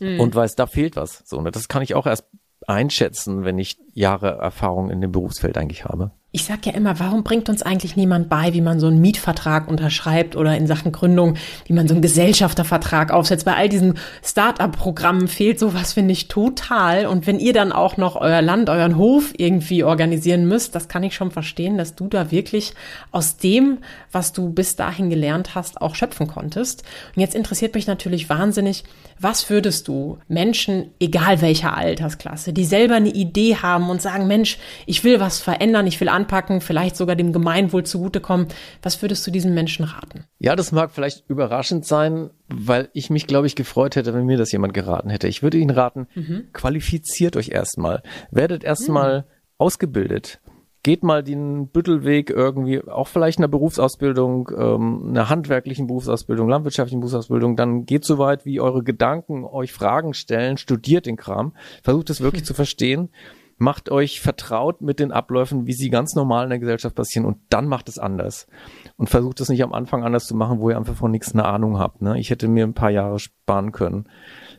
mhm. 0.00 0.20
und 0.20 0.34
weiß, 0.34 0.54
da 0.54 0.66
fehlt 0.66 0.96
was. 0.96 1.22
So, 1.26 1.40
ne? 1.40 1.50
das 1.50 1.68
kann 1.68 1.82
ich 1.82 1.94
auch 1.94 2.06
erst 2.06 2.26
einschätzen, 2.66 3.44
wenn 3.44 3.58
ich 3.58 3.78
Jahre 3.92 4.38
Erfahrung 4.38 4.90
in 4.90 5.00
dem 5.00 5.12
Berufsfeld 5.12 5.58
eigentlich 5.58 5.84
habe. 5.84 6.12
Ich 6.36 6.46
sag 6.46 6.66
ja 6.66 6.72
immer, 6.72 6.98
warum 6.98 7.22
bringt 7.22 7.48
uns 7.48 7.62
eigentlich 7.62 7.94
niemand 7.94 8.28
bei, 8.28 8.52
wie 8.54 8.60
man 8.60 8.80
so 8.80 8.88
einen 8.88 9.00
Mietvertrag 9.00 9.68
unterschreibt 9.68 10.34
oder 10.34 10.56
in 10.56 10.66
Sachen 10.66 10.90
Gründung, 10.90 11.36
wie 11.66 11.72
man 11.74 11.86
so 11.86 11.94
einen 11.94 12.02
Gesellschaftervertrag 12.02 13.12
aufsetzt. 13.12 13.44
Bei 13.44 13.54
all 13.54 13.68
diesen 13.68 13.98
Start-up-Programmen 14.20 15.28
fehlt 15.28 15.60
sowas, 15.60 15.92
finde 15.92 16.10
ich, 16.10 16.26
total. 16.26 17.06
Und 17.06 17.28
wenn 17.28 17.38
ihr 17.38 17.52
dann 17.52 17.70
auch 17.70 17.98
noch 17.98 18.16
euer 18.16 18.42
Land, 18.42 18.68
euren 18.68 18.96
Hof 18.96 19.32
irgendwie 19.36 19.84
organisieren 19.84 20.48
müsst, 20.48 20.74
das 20.74 20.88
kann 20.88 21.04
ich 21.04 21.14
schon 21.14 21.30
verstehen, 21.30 21.78
dass 21.78 21.94
du 21.94 22.08
da 22.08 22.32
wirklich 22.32 22.74
aus 23.12 23.36
dem, 23.36 23.78
was 24.10 24.32
du 24.32 24.50
bis 24.50 24.74
dahin 24.74 25.10
gelernt 25.10 25.54
hast, 25.54 25.80
auch 25.80 25.94
schöpfen 25.94 26.26
konntest. 26.26 26.82
Und 27.14 27.20
jetzt 27.20 27.36
interessiert 27.36 27.76
mich 27.76 27.86
natürlich 27.86 28.28
wahnsinnig, 28.28 28.82
was 29.20 29.48
würdest 29.50 29.86
du 29.86 30.18
Menschen, 30.26 30.90
egal 30.98 31.40
welcher 31.40 31.76
Altersklasse, 31.76 32.52
die 32.52 32.64
selber 32.64 32.96
eine 32.96 33.10
Idee 33.10 33.54
haben 33.54 33.88
und 33.88 34.02
sagen, 34.02 34.26
Mensch, 34.26 34.58
ich 34.86 35.04
will 35.04 35.20
was 35.20 35.38
verändern, 35.38 35.86
ich 35.86 36.00
will 36.00 36.08
anpacken, 36.24 36.60
vielleicht 36.60 36.96
sogar 36.96 37.16
dem 37.16 37.32
Gemeinwohl 37.32 37.84
zugutekommen. 37.84 38.48
Was 38.82 39.00
würdest 39.02 39.26
du 39.26 39.30
diesen 39.30 39.54
Menschen 39.54 39.84
raten? 39.84 40.24
Ja, 40.38 40.56
das 40.56 40.72
mag 40.72 40.90
vielleicht 40.90 41.28
überraschend 41.28 41.84
sein, 41.84 42.30
weil 42.48 42.88
ich 42.92 43.10
mich, 43.10 43.26
glaube 43.26 43.46
ich, 43.46 43.56
gefreut 43.56 43.96
hätte, 43.96 44.14
wenn 44.14 44.26
mir 44.26 44.38
das 44.38 44.52
jemand 44.52 44.74
geraten 44.74 45.10
hätte. 45.10 45.28
Ich 45.28 45.42
würde 45.42 45.58
Ihnen 45.58 45.70
raten, 45.70 46.06
mhm. 46.14 46.48
qualifiziert 46.52 47.36
euch 47.36 47.50
erstmal. 47.50 48.02
Werdet 48.30 48.64
erstmal 48.64 49.20
mhm. 49.20 49.24
ausgebildet 49.58 50.40
geht 50.86 51.02
mal 51.02 51.22
den 51.22 51.68
Büttelweg 51.68 52.28
irgendwie, 52.28 52.86
auch 52.86 53.08
vielleicht 53.08 53.38
einer 53.38 53.48
Berufsausbildung, 53.48 54.50
ähm, 54.54 55.06
einer 55.08 55.30
handwerklichen 55.30 55.86
Berufsausbildung, 55.86 56.46
landwirtschaftlichen 56.46 57.00
Berufsausbildung, 57.00 57.56
dann 57.56 57.86
geht 57.86 58.04
so 58.04 58.18
weit, 58.18 58.44
wie 58.44 58.60
eure 58.60 58.82
Gedanken 58.82 59.46
euch 59.46 59.72
Fragen 59.72 60.12
stellen, 60.12 60.58
studiert 60.58 61.06
den 61.06 61.16
Kram, 61.16 61.54
versucht 61.82 62.10
es 62.10 62.20
wirklich 62.20 62.44
zu 62.44 62.52
verstehen 62.52 63.08
macht 63.56 63.90
euch 63.90 64.20
vertraut 64.20 64.80
mit 64.80 64.98
den 65.00 65.12
Abläufen, 65.12 65.66
wie 65.66 65.72
sie 65.72 65.90
ganz 65.90 66.14
normal 66.14 66.44
in 66.44 66.50
der 66.50 66.58
Gesellschaft 66.58 66.94
passieren 66.94 67.26
und 67.26 67.38
dann 67.50 67.66
macht 67.66 67.88
es 67.88 67.98
anders. 67.98 68.46
Und 68.96 69.10
versucht 69.10 69.40
es 69.40 69.48
nicht 69.48 69.62
am 69.62 69.72
Anfang 69.72 70.04
anders 70.04 70.26
zu 70.26 70.34
machen, 70.34 70.60
wo 70.60 70.70
ihr 70.70 70.76
einfach 70.76 70.94
von 70.94 71.10
nichts 71.10 71.32
eine 71.32 71.44
Ahnung 71.44 71.78
habt. 71.78 72.02
Ne? 72.02 72.18
Ich 72.18 72.30
hätte 72.30 72.48
mir 72.48 72.64
ein 72.64 72.74
paar 72.74 72.90
Jahre 72.90 73.18
sparen 73.18 73.72
können 73.72 74.08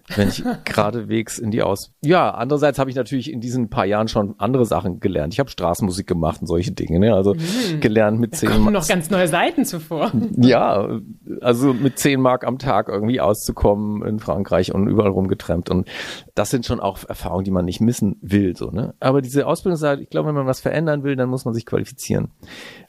wenn 0.08 0.28
ich 0.28 0.44
geradewegs 0.65 1.39
in 1.39 1.52
die 1.52 1.63
Aus. 1.63 1.91
Ja, 2.02 2.32
andererseits 2.32 2.78
habe 2.78 2.89
ich 2.89 2.96
natürlich 2.96 3.32
in 3.32 3.41
diesen 3.41 3.70
paar 3.70 3.86
Jahren 3.86 4.08
schon 4.08 4.36
andere 4.38 4.65
Sachen 4.65 5.00
gelernt. 5.00 5.34
Ich 5.34 5.39
habe 5.39 5.50
Straßenmusik 5.50 6.06
gemacht 6.06 6.41
und 6.41 6.48
solche 6.48 6.72
Dinge, 6.72 7.00
ne? 7.00 7.13
Also 7.13 7.34
mhm. 7.34 7.80
gelernt 7.80 8.20
mit 8.20 8.36
zehn. 8.36 8.50
Kommen 8.50 8.74
noch 8.74 8.88
ganz 8.88 9.10
neue 9.10 9.28
Seiten 9.28 9.65
zuvor. 9.65 10.12
Ja, 10.38 11.00
also 11.41 11.74
mit 11.74 11.98
zehn 11.98 12.20
Mark 12.20 12.46
am 12.46 12.60
Tag 12.60 12.89
irgendwie 12.89 13.20
auszukommen 13.20 14.06
in 14.06 14.20
Frankreich 14.20 14.74
und 14.74 14.88
überall 14.88 15.12
rumgetrennt. 15.12 15.70
Und 15.70 15.88
das 16.36 16.50
sind 16.50 16.65
schon 16.65 16.80
auch 16.80 17.00
Erfahrungen, 17.08 17.46
die 17.46 17.52
man 17.52 17.65
nicht 17.65 17.80
missen 17.80 18.18
will, 18.22 18.56
so, 18.56 18.70
ne? 18.70 18.94
Aber 19.00 19.22
diese 19.22 19.48
Ausbildungszeit, 19.48 20.02
ich 20.02 20.10
glaube, 20.10 20.28
wenn 20.28 20.36
man 20.36 20.46
was 20.46 20.60
verändern 20.60 21.04
will, 21.04 21.15
dann 21.15 21.30
muss 21.30 21.46
man 21.46 21.54
sich 21.54 21.65
qualifizieren. 21.65 22.32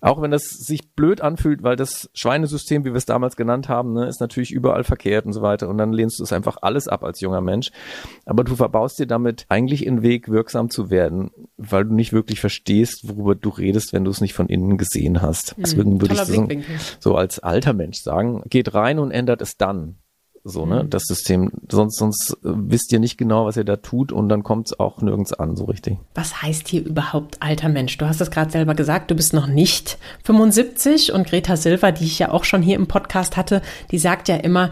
Auch 0.00 0.20
wenn 0.20 0.30
das 0.30 0.44
sich 0.44 0.92
blöd 0.94 1.20
anfühlt, 1.20 1.62
weil 1.62 1.76
das 1.76 2.10
Schweinesystem, 2.14 2.84
wie 2.84 2.90
wir 2.92 2.96
es 2.96 3.06
damals 3.06 3.36
genannt 3.36 3.68
haben, 3.68 3.92
ne, 3.92 4.06
ist 4.06 4.20
natürlich 4.20 4.52
überall 4.52 4.84
verkehrt 4.84 5.24
und 5.24 5.32
so 5.32 5.42
weiter. 5.42 5.68
Und 5.68 5.78
dann 5.78 5.92
lehnst 5.92 6.18
du 6.18 6.24
es 6.24 6.32
einfach 6.32 6.58
alles 6.60 6.88
ab 6.88 7.02
als 7.06 7.20
junger 7.20 7.40
Mensch. 7.40 7.70
Aber 8.24 8.44
du 8.44 8.56
verbaust 8.56 8.98
dir 8.98 9.06
damit 9.06 9.46
eigentlich 9.48 9.86
in 9.86 10.02
Weg, 10.02 10.28
wirksam 10.28 10.70
zu 10.70 10.90
werden, 10.90 11.30
weil 11.56 11.84
du 11.84 11.94
nicht 11.94 12.12
wirklich 12.12 12.40
verstehst, 12.40 13.08
worüber 13.08 13.34
du 13.34 13.48
redest, 13.48 13.92
wenn 13.92 14.04
du 14.04 14.10
es 14.10 14.20
nicht 14.20 14.34
von 14.34 14.48
innen 14.48 14.78
gesehen 14.78 15.22
hast. 15.22 15.56
Mhm, 15.56 15.62
Deswegen 15.62 16.00
würde 16.00 16.14
ich 16.14 16.20
so, 16.20 16.48
so 17.00 17.14
als 17.16 17.38
alter 17.38 17.72
Mensch 17.72 17.98
sagen, 17.98 18.42
geht 18.48 18.74
rein 18.74 18.98
und 18.98 19.10
ändert 19.10 19.42
es 19.42 19.56
dann 19.56 19.96
so, 20.48 20.64
ne, 20.64 20.84
mhm. 20.84 20.90
das 20.90 21.02
System. 21.04 21.50
Sonst, 21.68 21.98
sonst 21.98 22.30
äh, 22.44 22.50
wisst 22.54 22.92
ihr 22.92 23.00
nicht 23.00 23.18
genau, 23.18 23.46
was 23.46 23.56
ihr 23.56 23.64
da 23.64 23.76
tut 23.76 24.12
und 24.12 24.28
dann 24.28 24.44
kommt 24.44 24.68
es 24.68 24.78
auch 24.78 25.02
nirgends 25.02 25.32
an, 25.32 25.56
so 25.56 25.64
richtig. 25.64 25.98
Was 26.14 26.40
heißt 26.40 26.68
hier 26.68 26.84
überhaupt 26.84 27.42
alter 27.42 27.68
Mensch? 27.68 27.98
Du 27.98 28.06
hast 28.06 28.20
es 28.20 28.30
gerade 28.30 28.50
selber 28.50 28.74
gesagt, 28.74 29.10
du 29.10 29.16
bist 29.16 29.34
noch 29.34 29.48
nicht 29.48 29.98
75 30.22 31.12
und 31.12 31.26
Greta 31.26 31.56
Silva, 31.56 31.90
die 31.90 32.04
ich 32.04 32.20
ja 32.20 32.30
auch 32.30 32.44
schon 32.44 32.62
hier 32.62 32.76
im 32.76 32.86
Podcast 32.86 33.36
hatte, 33.36 33.60
die 33.90 33.98
sagt 33.98 34.28
ja 34.28 34.36
immer, 34.36 34.70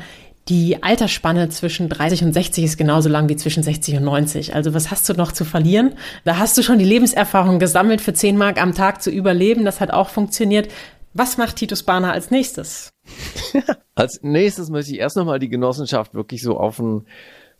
die 0.49 0.83
Altersspanne 0.83 1.49
zwischen 1.49 1.89
30 1.89 2.25
und 2.25 2.33
60 2.33 2.65
ist 2.65 2.77
genauso 2.77 3.09
lang 3.09 3.29
wie 3.29 3.37
zwischen 3.37 3.63
60 3.63 3.97
und 3.97 4.05
90. 4.05 4.55
Also 4.55 4.75
was 4.75 4.91
hast 4.91 5.09
du 5.09 5.15
noch 5.15 5.33
zu 5.33 5.45
verlieren? 5.45 5.95
Da 6.25 6.37
hast 6.39 6.59
du 6.59 6.63
schon 6.63 6.79
die 6.79 6.85
Lebenserfahrung 6.85 7.59
gesammelt, 7.59 8.03
für 8.03 8.13
10 8.13 8.37
Mark 8.37 8.61
am 8.61 8.75
Tag 8.75 9.03
zu 9.03 9.11
überleben. 9.11 9.65
Das 9.65 9.81
hat 9.81 9.91
auch 9.91 10.11
funktioniert. 10.11 10.69
Was 11.15 11.39
macht 11.39 11.57
Titus 11.57 11.83
Bahner 11.83 12.13
als 12.13 12.31
nächstes? 12.31 12.93
als 13.95 14.21
nächstes 14.23 14.69
möchte 14.69 14.93
ich 14.93 14.99
erst 14.99 15.17
nochmal 15.17 15.39
die 15.39 15.49
Genossenschaft 15.49 16.15
wirklich 16.15 16.43
so 16.43 16.59
auf 16.59 16.79
einen 16.79 17.07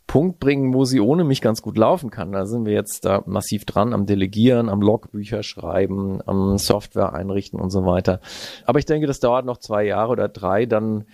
Punkt 0.07 0.39
bringen, 0.39 0.73
wo 0.73 0.85
sie 0.85 0.99
ohne 0.99 1.23
mich 1.23 1.41
ganz 1.41 1.63
gut 1.63 1.77
laufen 1.77 2.11
kann. 2.11 2.31
Da 2.31 2.45
sind 2.45 2.65
wir 2.65 2.73
jetzt 2.73 3.05
da 3.05 3.23
massiv 3.25 3.65
dran 3.65 3.93
am 3.93 4.05
Delegieren, 4.05 4.69
am 4.69 4.81
Logbücher 4.81 5.41
schreiben, 5.41 6.19
am 6.27 6.59
Software 6.59 7.13
einrichten 7.13 7.59
und 7.59 7.71
so 7.71 7.85
weiter. 7.85 8.19
Aber 8.65 8.77
ich 8.77 8.85
denke, 8.85 9.07
das 9.07 9.19
dauert 9.19 9.45
noch 9.45 9.57
zwei 9.57 9.85
Jahre 9.85 10.11
oder 10.11 10.27
drei, 10.27 10.67
dann 10.67 11.05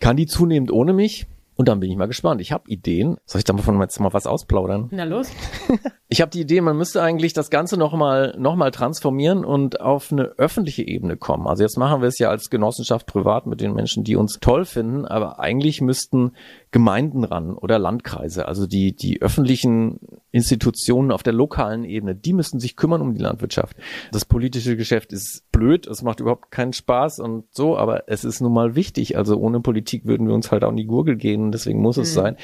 kann 0.00 0.16
die 0.16 0.26
zunehmend 0.26 0.70
ohne 0.70 0.92
mich. 0.92 1.26
Und 1.58 1.66
dann 1.66 1.80
bin 1.80 1.90
ich 1.90 1.96
mal 1.96 2.06
gespannt. 2.06 2.40
Ich 2.40 2.52
habe 2.52 2.70
Ideen. 2.70 3.16
Soll 3.26 3.40
ich 3.40 3.44
da 3.44 3.52
mal 3.52 3.62
von 3.62 3.80
jetzt 3.80 3.98
mal 3.98 4.12
was 4.12 4.28
ausplaudern? 4.28 4.90
Na 4.92 5.02
los. 5.02 5.28
ich 6.08 6.20
habe 6.20 6.30
die 6.30 6.42
Idee, 6.42 6.60
man 6.60 6.76
müsste 6.76 7.02
eigentlich 7.02 7.32
das 7.32 7.50
Ganze 7.50 7.76
nochmal 7.76 8.36
noch 8.38 8.54
mal 8.54 8.70
transformieren 8.70 9.44
und 9.44 9.80
auf 9.80 10.12
eine 10.12 10.22
öffentliche 10.38 10.86
Ebene 10.86 11.16
kommen. 11.16 11.48
Also 11.48 11.64
jetzt 11.64 11.76
machen 11.76 12.00
wir 12.00 12.06
es 12.06 12.18
ja 12.20 12.30
als 12.30 12.48
Genossenschaft 12.48 13.08
privat 13.08 13.48
mit 13.48 13.60
den 13.60 13.74
Menschen, 13.74 14.04
die 14.04 14.14
uns 14.14 14.38
toll 14.40 14.64
finden, 14.66 15.04
aber 15.04 15.40
eigentlich 15.40 15.80
müssten 15.80 16.30
Gemeinden 16.70 17.24
ran 17.24 17.54
oder 17.54 17.78
Landkreise, 17.78 18.46
also 18.46 18.66
die, 18.66 18.94
die 18.94 19.22
öffentlichen 19.22 20.00
Institutionen 20.30 21.10
auf 21.10 21.22
der 21.22 21.32
lokalen 21.32 21.84
Ebene, 21.84 22.14
die 22.14 22.34
müssen 22.34 22.60
sich 22.60 22.76
kümmern 22.76 23.00
um 23.00 23.14
die 23.14 23.22
Landwirtschaft. 23.22 23.76
Das 24.12 24.26
politische 24.26 24.76
Geschäft 24.76 25.14
ist 25.14 25.50
blöd, 25.50 25.86
es 25.86 26.02
macht 26.02 26.20
überhaupt 26.20 26.50
keinen 26.50 26.74
Spaß 26.74 27.20
und 27.20 27.44
so, 27.50 27.78
aber 27.78 28.04
es 28.08 28.24
ist 28.24 28.42
nun 28.42 28.52
mal 28.52 28.74
wichtig. 28.74 29.16
Also 29.16 29.38
ohne 29.38 29.60
Politik 29.60 30.04
würden 30.04 30.26
wir 30.28 30.34
uns 30.34 30.52
halt 30.52 30.62
auch 30.62 30.70
in 30.70 30.76
die 30.76 30.84
Gurgel 30.84 31.16
gehen, 31.16 31.52
deswegen 31.52 31.80
muss 31.80 31.96
es 31.96 32.10
mhm. 32.10 32.14
sein. 32.14 32.36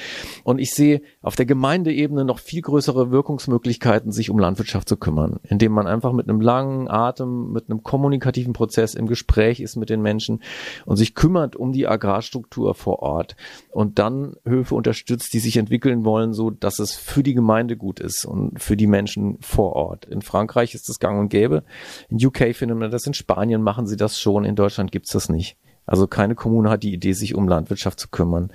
Und 0.43 0.59
ich 0.59 0.73
sehe 0.73 1.03
auf 1.21 1.37
der 1.37 1.47
Gemeindeebene 1.47 2.25
noch 2.25 2.39
viel 2.39 2.63
größere 2.63 3.11
Wirkungsmöglichkeiten, 3.11 4.11
sich 4.11 4.31
um 4.31 4.39
Landwirtschaft 4.39 4.89
zu 4.89 4.97
kümmern, 4.97 5.39
indem 5.43 5.73
man 5.73 5.87
einfach 5.87 6.13
mit 6.13 6.31
einem 6.31 6.41
langen 6.41 6.89
Atem, 6.89 7.53
mit 7.53 7.69
einem 7.69 7.83
kommunikativen 7.83 8.55
Prozess 8.55 8.95
im 8.95 9.07
Gespräch 9.07 9.61
ist 9.61 9.77
mit 9.77 9.91
den 9.91 10.01
Menschen 10.01 10.43
und 10.87 10.97
sich 10.97 11.15
kümmert 11.15 11.57
um 11.57 11.73
die 11.73 11.87
Agrarstruktur 11.87 12.75
vor 12.75 13.01
Ort 13.01 13.37
und 13.71 13.99
dann 13.99 14.14
dann 14.15 14.37
Höfe 14.45 14.75
unterstützt, 14.75 15.33
die 15.33 15.39
sich 15.39 15.57
entwickeln 15.57 16.05
wollen, 16.05 16.33
so 16.33 16.51
dass 16.51 16.79
es 16.79 16.95
für 16.95 17.23
die 17.23 17.35
Gemeinde 17.35 17.77
gut 17.77 18.01
ist 18.01 18.25
und 18.25 18.63
für 18.63 18.77
die 18.77 18.87
Menschen 18.87 19.39
vor 19.41 19.75
Ort. 19.75 20.05
In 20.05 20.23
Frankreich 20.23 20.75
ist 20.75 20.89
das 20.89 20.99
gang 20.99 21.19
und 21.19 21.29
gäbe. 21.29 21.65
In 22.09 22.25
UK 22.25 22.55
findet 22.55 22.79
man 22.79 22.91
das, 22.91 23.07
in 23.07 23.15
Spanien 23.15 23.63
machen 23.63 23.87
sie 23.87 23.97
das 23.97 24.21
schon, 24.21 24.45
in 24.45 24.57
Deutschland 24.57 24.93
gibt's 24.93 25.11
das 25.11 25.29
nicht. 25.29 25.57
Also 25.87 26.07
keine 26.07 26.35
Kommune 26.35 26.71
hat 26.71 26.83
die 26.83 26.95
Idee, 26.95 27.13
sich 27.13 27.35
um 27.35 27.47
Landwirtschaft 27.47 28.01
zu 28.01 28.09
kümmern. 28.09 28.51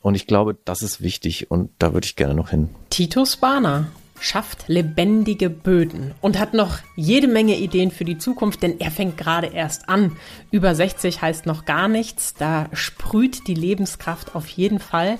Und 0.00 0.16
ich 0.16 0.26
glaube, 0.26 0.58
das 0.64 0.82
ist 0.82 1.00
wichtig 1.00 1.50
und 1.50 1.70
da 1.78 1.94
würde 1.94 2.06
ich 2.06 2.16
gerne 2.16 2.34
noch 2.34 2.50
hin. 2.50 2.70
Tito 2.90 3.24
Spana 3.24 3.86
schafft 4.22 4.64
lebendige 4.68 5.50
Böden 5.50 6.14
und 6.20 6.38
hat 6.38 6.54
noch 6.54 6.78
jede 6.96 7.26
Menge 7.26 7.56
Ideen 7.56 7.90
für 7.90 8.04
die 8.04 8.18
Zukunft, 8.18 8.62
denn 8.62 8.80
er 8.80 8.90
fängt 8.90 9.18
gerade 9.18 9.48
erst 9.48 9.88
an. 9.88 10.16
Über 10.50 10.74
60 10.74 11.20
heißt 11.20 11.44
noch 11.44 11.64
gar 11.64 11.88
nichts, 11.88 12.34
da 12.34 12.68
sprüht 12.72 13.48
die 13.48 13.54
Lebenskraft 13.54 14.34
auf 14.34 14.48
jeden 14.48 14.78
Fall. 14.78 15.18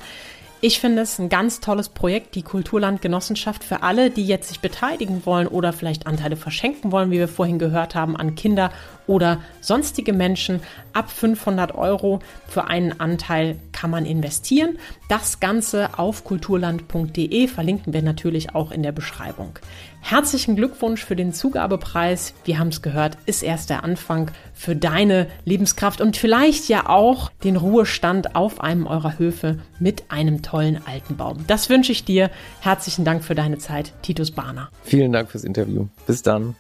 Ich 0.65 0.79
finde 0.79 1.03
es 1.03 1.19
ein 1.19 1.29
ganz 1.29 1.59
tolles 1.59 1.89
Projekt, 1.89 2.37
die 2.37 2.45
Kulturlandgenossenschaft 2.45 3.65
für 3.65 3.83
alle, 3.83 4.11
die 4.11 4.25
jetzt 4.25 4.47
sich 4.47 4.61
beteiligen 4.61 5.27
wollen 5.27 5.49
oder 5.49 5.73
vielleicht 5.73 6.07
Anteile 6.07 6.37
verschenken 6.37 6.93
wollen, 6.93 7.11
wie 7.11 7.19
wir 7.19 7.27
vorhin 7.27 7.59
gehört 7.59 7.97
haben, 7.97 8.17
an 8.17 8.37
Kinder 8.37 8.71
oder 9.09 9.41
sonstige 9.61 10.13
Menschen. 10.13 10.61
Ab 10.93 11.11
500 11.11 11.75
Euro 11.75 12.21
für 12.47 12.69
einen 12.69 13.01
Anteil 13.01 13.57
kann 13.73 13.91
man 13.91 14.07
investieren. 14.07 14.79
Das 15.09 15.41
Ganze 15.41 15.99
auf 15.99 16.23
kulturland.de 16.23 17.49
verlinken 17.49 17.93
wir 17.93 18.03
natürlich 18.03 18.55
auch 18.55 18.71
in 18.71 18.85
der 18.85 18.93
Beschreibung. 18.93 19.59
Herzlichen 20.05 20.57
Glückwunsch 20.57 21.05
für 21.05 21.17
den 21.17 21.33
Zugabepreis. 21.33 22.35
Wir 22.45 22.59
haben 22.59 22.69
es 22.69 22.83
gehört, 22.83 23.17
ist 23.25 23.43
erst 23.43 23.71
der 23.71 23.85
Anfang 23.85 24.31
für 24.53 24.77
deine 24.77 25.29
Lebenskraft 25.45 26.01
und 26.01 26.17
vielleicht 26.17 26.69
ja 26.69 26.89
auch 26.89 27.31
den 27.45 27.57
Ruhestand 27.57 28.35
auf 28.35 28.61
einem 28.61 28.87
eurer 28.87 29.19
Höfe 29.19 29.59
mit 29.79 30.11
einem 30.11 30.43
tollen 30.43 30.81
alten 30.87 31.17
Baum. 31.17 31.45
Das 31.47 31.71
wünsche 31.71 31.93
ich 31.93 32.05
dir. 32.05 32.31
Herzlichen 32.61 33.05
Dank 33.05 33.25
für 33.25 33.37
deine 33.37 33.59
Zeit, 33.59 33.93
Titus 34.03 34.33
Bahner. 34.33 34.71
Vielen 34.83 35.13
Dank 35.13 35.31
fürs 35.31 35.45
Interview. 35.45 35.87
Bis 36.07 36.23
dann. 36.23 36.57